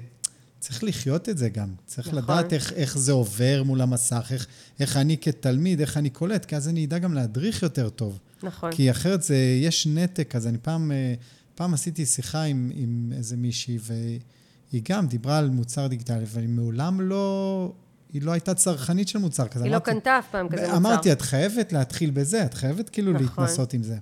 [0.58, 1.74] צריך לחיות את זה גם.
[1.86, 2.18] צריך נכון.
[2.18, 4.46] לדעת איך, איך זה עובר מול המסך, איך,
[4.80, 8.18] איך אני כתלמיד, איך אני קולט, כי אז אני אדע גם להדריך יותר טוב.
[8.42, 8.72] נכון.
[8.72, 11.14] כי אחרת זה, יש נתק, אז אני פעם, אה,
[11.54, 14.20] פעם עשיתי שיחה עם, עם איזה מישהי, והיא
[14.82, 17.72] גם דיברה על מוצר דיגיטלי, אבל היא מעולם לא...
[18.12, 19.64] היא לא הייתה צרכנית של מוצר כזה.
[19.64, 20.76] היא לא אמרתי, לא קנתה אף פעם כזה מוצר.
[20.76, 23.26] אמרתי, את חייבת להתחיל בזה, את חייבת כאילו נכון.
[23.26, 23.96] להתנסות עם זה.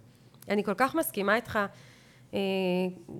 [0.49, 1.59] אני כל כך מסכימה איתך.
[2.35, 2.39] אה,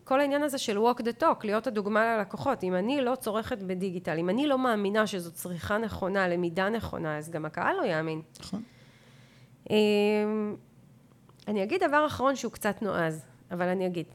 [0.05, 2.65] כל העניין הזה של walk the talk, להיות הדוגמה ללקוחות.
[2.65, 7.31] אם אני לא צורכת בדיגיטל, אם אני לא מאמינה שזו צריכה נכונה, למידה נכונה, אז
[7.31, 8.23] גם הקהל לא יאמין.
[8.41, 8.63] נכון.
[9.71, 9.77] אה,
[11.49, 14.07] אני אגיד דבר אחרון שהוא קצת נועז, אבל אני אגיד.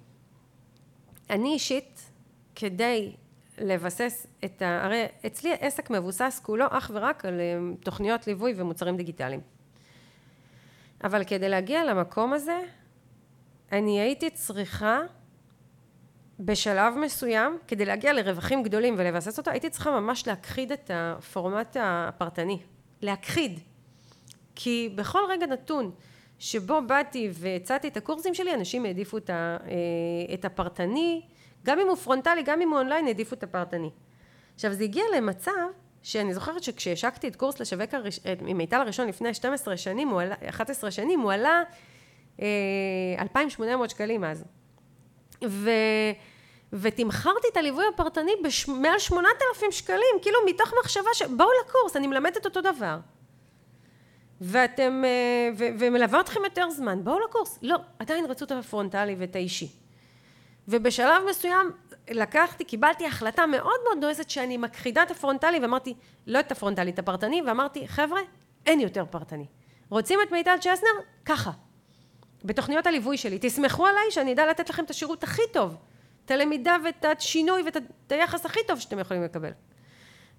[1.29, 2.11] אני אישית,
[2.55, 3.15] כדי
[3.61, 4.85] לבסס את ה...
[4.85, 9.41] הרי אצלי עסק מבוסס כולו אך ורק על אה, תוכניות ליווי ומוצרים דיגיטליים.
[11.03, 12.61] אבל כדי להגיע למקום הזה,
[13.71, 14.99] אני הייתי צריכה
[16.39, 22.59] בשלב מסוים, כדי להגיע לרווחים גדולים ולבסס אותו, הייתי צריכה ממש להכחיד את הפורמט הפרטני.
[23.01, 23.59] להכחיד.
[24.55, 25.91] כי בכל רגע נתון
[26.39, 29.57] שבו באתי והצעתי את הקורסים שלי, אנשים העדיפו את, אה,
[30.43, 31.21] הפרטני,
[31.65, 33.89] גם אם הוא פרונטלי, גם אם הוא אונליין, העדיפו את הפרטני.
[34.55, 35.51] עכשיו, זה הגיע למצב
[36.03, 40.35] שאני זוכרת שכשהשקתי את קורס לשווק הראש, את מיטל הראשון לפני 12 שנים, הוא עלה,
[40.49, 41.63] 11 שנים, הוא עלה
[43.19, 44.43] 2,800 אה, שקלים אז.
[45.47, 45.69] ו...
[46.73, 48.31] ומכרתי את הליווי הפרטני
[48.67, 51.21] במעל 8,000 שקלים, כאילו מתוך מחשבה ש...
[51.21, 52.97] בואו לקורס, אני מלמדת אותו דבר.
[54.41, 55.65] ואתם, אה, ו...
[55.79, 57.59] ומלווה אתכם יותר זמן, בואו לקורס.
[57.61, 59.80] לא, עדיין רצו את הפרונטלי ואת האישי.
[60.67, 61.71] ובשלב מסוים
[62.09, 65.93] לקחתי, קיבלתי החלטה מאוד מאוד נועזת שאני מכחידה את הפרונטלי ואמרתי,
[66.27, 68.21] לא את הפרונטלי, את הפרטני, ואמרתי, חבר'ה,
[68.65, 69.45] אין יותר פרטני.
[69.89, 70.89] רוצים את מיטל צ'סנר?
[71.25, 71.51] ככה.
[72.43, 75.77] בתוכניות הליווי שלי, תסמכו עליי שאני אדע לתת לכם את השירות הכי טוב,
[76.25, 77.77] את הלמידה ואת השינוי ואת
[78.11, 79.51] היחס הכי טוב שאתם יכולים לקבל.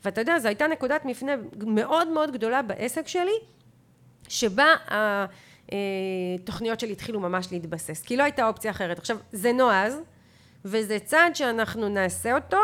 [0.04, 1.32] ואתה יודע, זו הייתה נקודת מפנה
[1.66, 3.38] מאוד מאוד גדולה בעסק שלי,
[4.28, 4.74] שבה
[6.34, 8.98] התוכניות שלי התחילו ממש להתבסס, כי לא הייתה אופציה אחרת.
[8.98, 9.94] עכשיו, זה נועז,
[10.64, 12.58] וזה צעד שאנחנו נעשה אותו,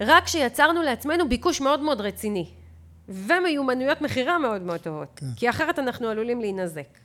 [0.00, 2.46] רק כשיצרנו לעצמנו ביקוש מאוד מאוד רציני,
[3.08, 5.26] ומיומנויות מכירה מאוד מאוד טובות, כן.
[5.36, 6.98] כי אחרת אנחנו עלולים להינזק.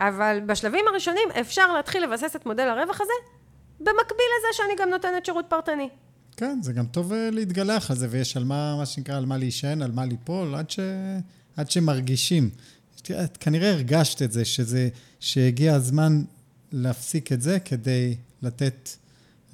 [0.00, 3.12] אבל בשלבים הראשונים אפשר להתחיל לבסס את מודל הרווח הזה,
[3.80, 5.88] במקביל לזה שאני גם נותנת שירות פרטני.
[6.36, 9.36] כן, זה גם טוב אה, להתגלח על זה, ויש על מה, מה שנקרא, על מה
[9.36, 10.78] להישען, על מה ליפול, עד, ש...
[11.56, 12.50] עד שמרגישים.
[13.24, 14.88] את כנראה הרגשת את זה, שזה,
[15.20, 16.22] שהגיע הזמן
[16.72, 18.88] להפסיק את זה כדי לתת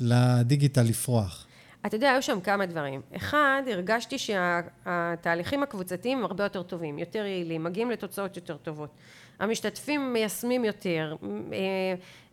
[0.01, 1.47] לדיגיטל לפרוח.
[1.87, 3.01] אתה יודע, היו שם כמה דברים.
[3.17, 8.91] אחד, הרגשתי שהתהליכים הקבוצתיים הרבה יותר טובים, יותר יעילים, מגיעים לתוצאות יותר טובות.
[9.39, 11.17] המשתתפים מיישמים יותר,
[11.53, 11.59] אה,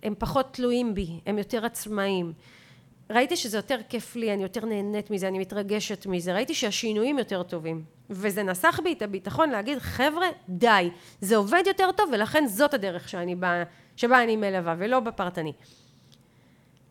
[0.04, 2.34] הם פחות תלויים בי, הם יותר עצמאיים.
[3.14, 7.44] ראיתי שזה יותר כיף לי, אני יותר נהנית מזה, אני מתרגשת מזה, ראיתי שהשינויים יותר
[7.44, 7.84] טובים.
[8.10, 10.90] וזה נסח בי את הביטחון להגיד, חבר'ה, די,
[11.22, 13.64] זה עובד יותר טוב ולכן זאת הדרך שאני בא,
[13.96, 15.54] שבה אני מלווה, ולא בפרטני.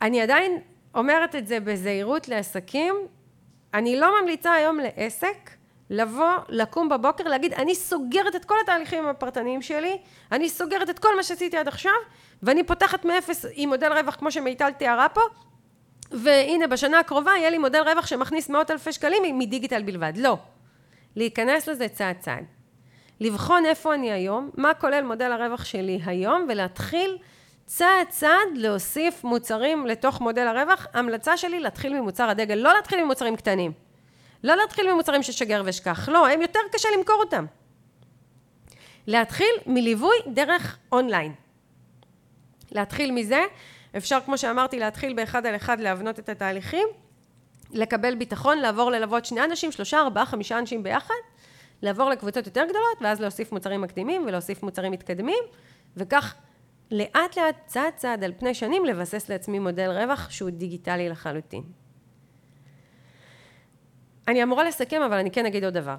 [0.03, 0.59] אני עדיין
[0.95, 2.95] אומרת את זה בזהירות לעסקים,
[3.75, 5.51] אני לא ממליצה היום לעסק
[5.91, 9.99] לבוא, לקום בבוקר, להגיד, אני סוגרת את כל התהליכים הפרטניים שלי,
[10.33, 11.93] אני סוגרת את כל מה שעשיתי עד עכשיו,
[12.43, 15.21] ואני פותחת מאפס עם מודל רווח כמו שמיטל תיארה פה,
[16.13, 20.13] והנה בשנה הקרובה יהיה לי מודל רווח שמכניס מאות אלפי שקלים מדיגיטל בלבד.
[20.17, 20.39] לא.
[21.17, 22.45] להיכנס לזה צעד צעד.
[23.21, 27.19] לבחון איפה אני היום, מה כולל מודל הרווח שלי היום, ולהתחיל
[27.67, 30.87] צעד צעד להוסיף מוצרים לתוך מודל הרווח.
[30.95, 33.73] המלצה שלי להתחיל ממוצר הדגל, לא להתחיל ממוצרים קטנים.
[34.45, 37.47] לא להתחיל ממוצרים של שגר ושכח, לא, הם יותר קשה למכור אותם.
[39.07, 41.33] להתחיל מליווי דרך אונליין.
[42.73, 43.41] להתחיל מזה,
[43.97, 46.89] אפשר, כמו שאמרתי, להתחיל באחד על אחד להבנות את התהליכים,
[47.71, 51.15] לקבל ביטחון, לעבור ללוות שני אנשים, שלושה, ארבעה, חמישה אנשים ביחד,
[51.83, 55.45] לעבור לקבוצות יותר גדולות, ואז להוסיף מוצרים מקדימים ולהוסיף מוצרים מתקדמים,
[55.97, 56.35] וכך
[56.91, 61.63] לאט לאט, צעד צעד, על פני שנים, לבסס לעצמי מודל רווח שהוא דיגיטלי לחלוטין.
[64.29, 65.97] אני אמורה לסכם, אבל אני כן אגיד עוד דבר,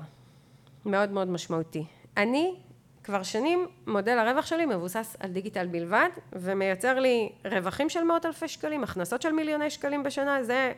[0.85, 1.85] מאוד מאוד משמעותי.
[2.17, 2.55] אני
[3.03, 8.47] כבר שנים, מודל הרווח שלי מבוסס על דיגיטל בלבד, ומייצר לי רווחים של מאות אלפי
[8.47, 10.71] שקלים, הכנסות של מיליוני שקלים בשנה, זה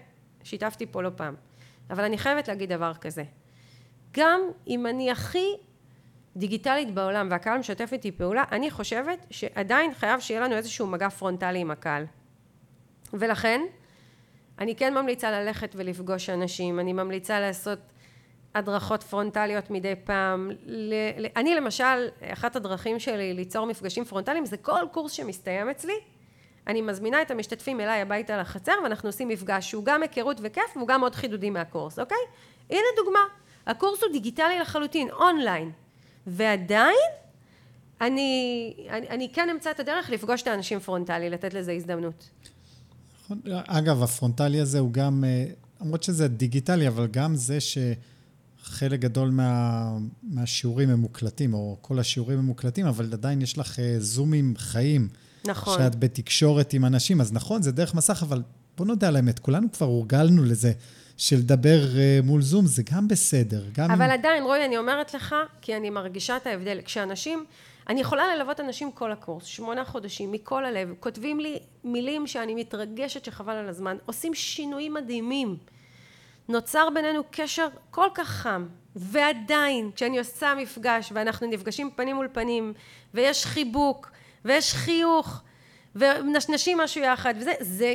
[0.43, 1.35] שיתפתי פה לא פעם.
[1.89, 3.23] אבל אני חייבת להגיד דבר כזה.
[4.11, 5.57] גם אם אני הכי
[6.35, 11.59] דיגיטלית בעולם והקהל משתף איתי פעולה, אני חושבת שעדיין חייב שיהיה לנו איזשהו מגע פרונטלי
[11.59, 12.05] עם הקהל.
[13.13, 13.61] ולכן,
[14.59, 17.79] אני כן ממליצה ללכת ולפגוש אנשים, אני ממליצה לעשות
[18.55, 20.51] הדרכות פרונטליות מדי פעם.
[21.35, 25.93] אני למשל, אחת הדרכים שלי ליצור מפגשים פרונטליים זה כל קורס שמסתיים אצלי,
[26.67, 30.87] אני מזמינה את המשתתפים אליי הביתה לחצר ואנחנו עושים מפגש שהוא גם היכרות וכיף והוא
[30.87, 32.17] גם עוד חידודים מהקורס, אוקיי?
[32.69, 33.19] הנה דוגמה,
[33.67, 35.71] הקורס הוא דיגיטלי לחלוטין, אונליין,
[36.27, 36.95] ועדיין
[38.01, 42.29] אני, אני, אני כן אמצא את הדרך לפגוש את האנשים פרונטלי, לתת לזה הזדמנות.
[43.23, 43.41] נכון.
[43.67, 45.45] אגב, הפרונטלי הזה הוא גם, אה,
[45.81, 47.57] למרות שזה דיגיטלי, אבל גם זה
[48.65, 49.91] שחלק גדול מה,
[50.23, 55.07] מהשיעורים הם מוקלטים, או כל השיעורים הם מוקלטים, אבל עדיין יש לך אה, זומים חיים.
[55.47, 55.77] נכון.
[55.79, 58.41] שאת בתקשורת עם אנשים, אז נכון, זה דרך מסך, אבל
[58.77, 60.71] בוא נודה על האמת, כולנו כבר הורגלנו לזה.
[61.17, 63.63] של לדבר uh, מול זום, זה גם בסדר.
[63.73, 64.11] גם אבל אם...
[64.11, 66.79] עדיין, רועי, אני אומרת לך, כי אני מרגישה את ההבדל.
[66.85, 67.45] כשאנשים,
[67.89, 73.25] אני יכולה ללוות אנשים כל הקורס, שמונה חודשים, מכל הלב, כותבים לי מילים שאני מתרגשת
[73.25, 75.57] שחבל על הזמן, עושים שינויים מדהימים.
[76.49, 78.65] נוצר בינינו קשר כל כך חם,
[78.95, 82.73] ועדיין, כשאני עושה מפגש, ואנחנו נפגשים פנים מול פנים,
[83.13, 84.11] ויש חיבוק,
[84.45, 85.41] ויש חיוך,
[85.95, 87.93] ומנשנשים משהו יחד, וזה זה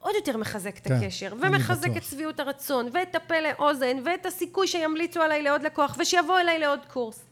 [0.00, 4.68] עוד יותר מחזק את כן, הקשר, ומחזק את שביעות הרצון, ואת הפה לאוזן, ואת הסיכוי
[4.68, 7.24] שימליצו עליי לעוד לקוח, ושיבואו אליי לעוד קורס.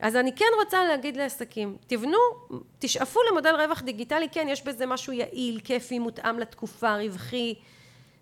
[0.00, 2.18] אז אני כן רוצה להגיד לעסקים, תבנו,
[2.78, 7.54] תשאפו למודל רווח דיגיטלי, כן, יש בזה משהו יעיל, כיפי, מותאם לתקופה, רווחי,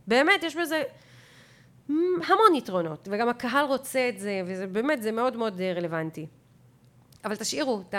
[0.09, 0.83] באמת, יש בזה
[1.89, 6.27] המון יתרונות, וגם הקהל רוצה את זה, וזה באמת, זה מאוד מאוד רלוונטי.
[7.25, 7.95] אבל תשאירו את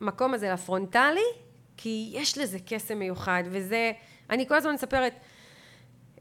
[0.00, 1.20] המקום הזה לפרונטלי,
[1.76, 3.92] כי יש לזה קסם מיוחד, וזה,
[4.30, 5.12] אני כל הזמן מספרת,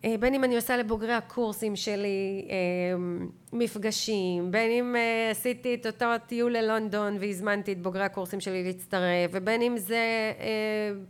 [0.06, 2.56] אה, בין אם אני עושה לבוגרי הקורסים שלי אה,
[3.54, 9.32] מפגשים, בין אם אה, עשיתי את אותו טיול ללונדון והזמנתי את בוגרי הקורסים שלי להצטרף,
[9.32, 10.34] ובין אם זה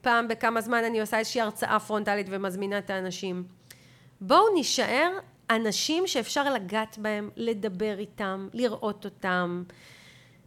[0.01, 3.43] פעם בכמה זמן אני עושה איזושהי הרצאה פרונטלית ומזמינה את האנשים.
[4.21, 5.09] בואו נישאר
[5.49, 9.63] אנשים שאפשר לגעת בהם, לדבר איתם, לראות אותם,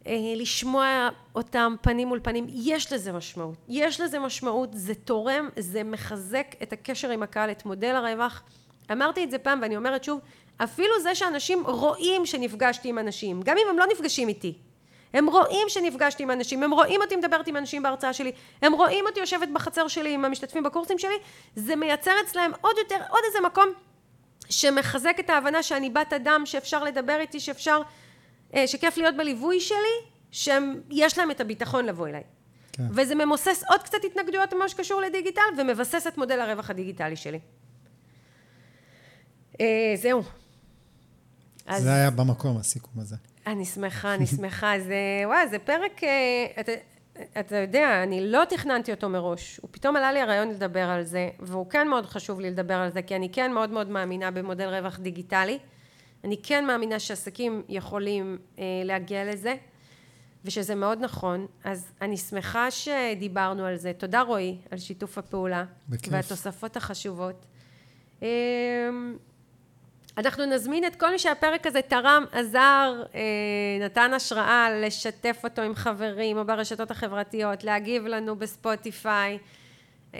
[0.07, 3.55] אה, לשמוע אותם פנים מול פנים, יש לזה משמעות.
[3.69, 8.43] יש לזה משמעות, זה תורם, זה מחזק את הקשר עם הקהל, את מודל הרווח.
[8.91, 10.19] אמרתי את זה פעם ואני אומרת שוב,
[10.57, 14.53] אפילו זה שאנשים רואים שנפגשתי עם אנשים, גם אם הם לא נפגשים איתי,
[15.13, 18.31] הם רואים שנפגשתי עם אנשים, הם רואים אותי מדברת עם אנשים בהרצאה שלי,
[18.61, 21.15] הם רואים אותי יושבת בחצר שלי עם המשתתפים בקורסים שלי,
[21.55, 23.69] זה מייצר אצלם עוד יותר, עוד איזה מקום
[24.49, 27.81] שמחזק את ההבנה שאני בת אדם, שאפשר לדבר איתי, שאפשר
[28.55, 29.77] אה, שכיף להיות בליווי שלי,
[30.31, 32.23] שיש להם את הביטחון לבוא אליי.
[32.71, 32.83] כן.
[32.89, 37.39] וזה ממוסס עוד קצת התנגדויות במה שקשור לדיגיטל, ומבסס את מודל הרווח הדיגיטלי שלי.
[39.61, 40.23] אה, זהו.
[41.65, 41.83] אז...
[41.83, 43.15] זה היה במקום, הסיכום הזה.
[43.47, 44.73] אני שמחה, אני שמחה.
[44.79, 46.71] זה, וואי, זה פרק, אה, אתה,
[47.39, 49.59] אתה יודע, אני לא תכננתי אותו מראש.
[49.61, 52.91] הוא פתאום עלה לי הרעיון לדבר על זה, והוא כן מאוד חשוב לי לדבר על
[52.91, 55.59] זה, כי אני כן מאוד מאוד מאמינה במודל רווח דיגיטלי.
[56.23, 59.55] אני כן מאמינה שעסקים יכולים אה, להגיע לזה,
[60.45, 61.47] ושזה מאוד נכון.
[61.63, 63.93] אז אני שמחה שדיברנו על זה.
[63.93, 65.65] תודה רועי על שיתוף הפעולה.
[65.89, 66.13] בכיף.
[66.13, 67.45] והתוספות החשובות.
[68.23, 68.27] אה,
[70.17, 73.21] אנחנו נזמין את כל מי שהפרק הזה תרם, עזר, אה,
[73.85, 79.37] נתן השראה, לשתף אותו עם חברים או ברשתות החברתיות, להגיב לנו בספוטיפיי.
[80.15, 80.19] אה,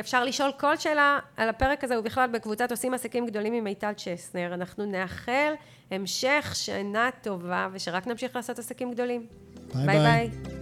[0.00, 4.54] אפשר לשאול כל שאלה על הפרק הזה ובכלל בקבוצת עושים עסקים גדולים עם מיטל צ'סנר.
[4.54, 5.52] אנחנו נאחל
[5.90, 9.26] המשך שנה טובה ושרק נמשיך לעשות עסקים גדולים.
[9.74, 9.98] ביי ביי.
[9.98, 10.59] ביי.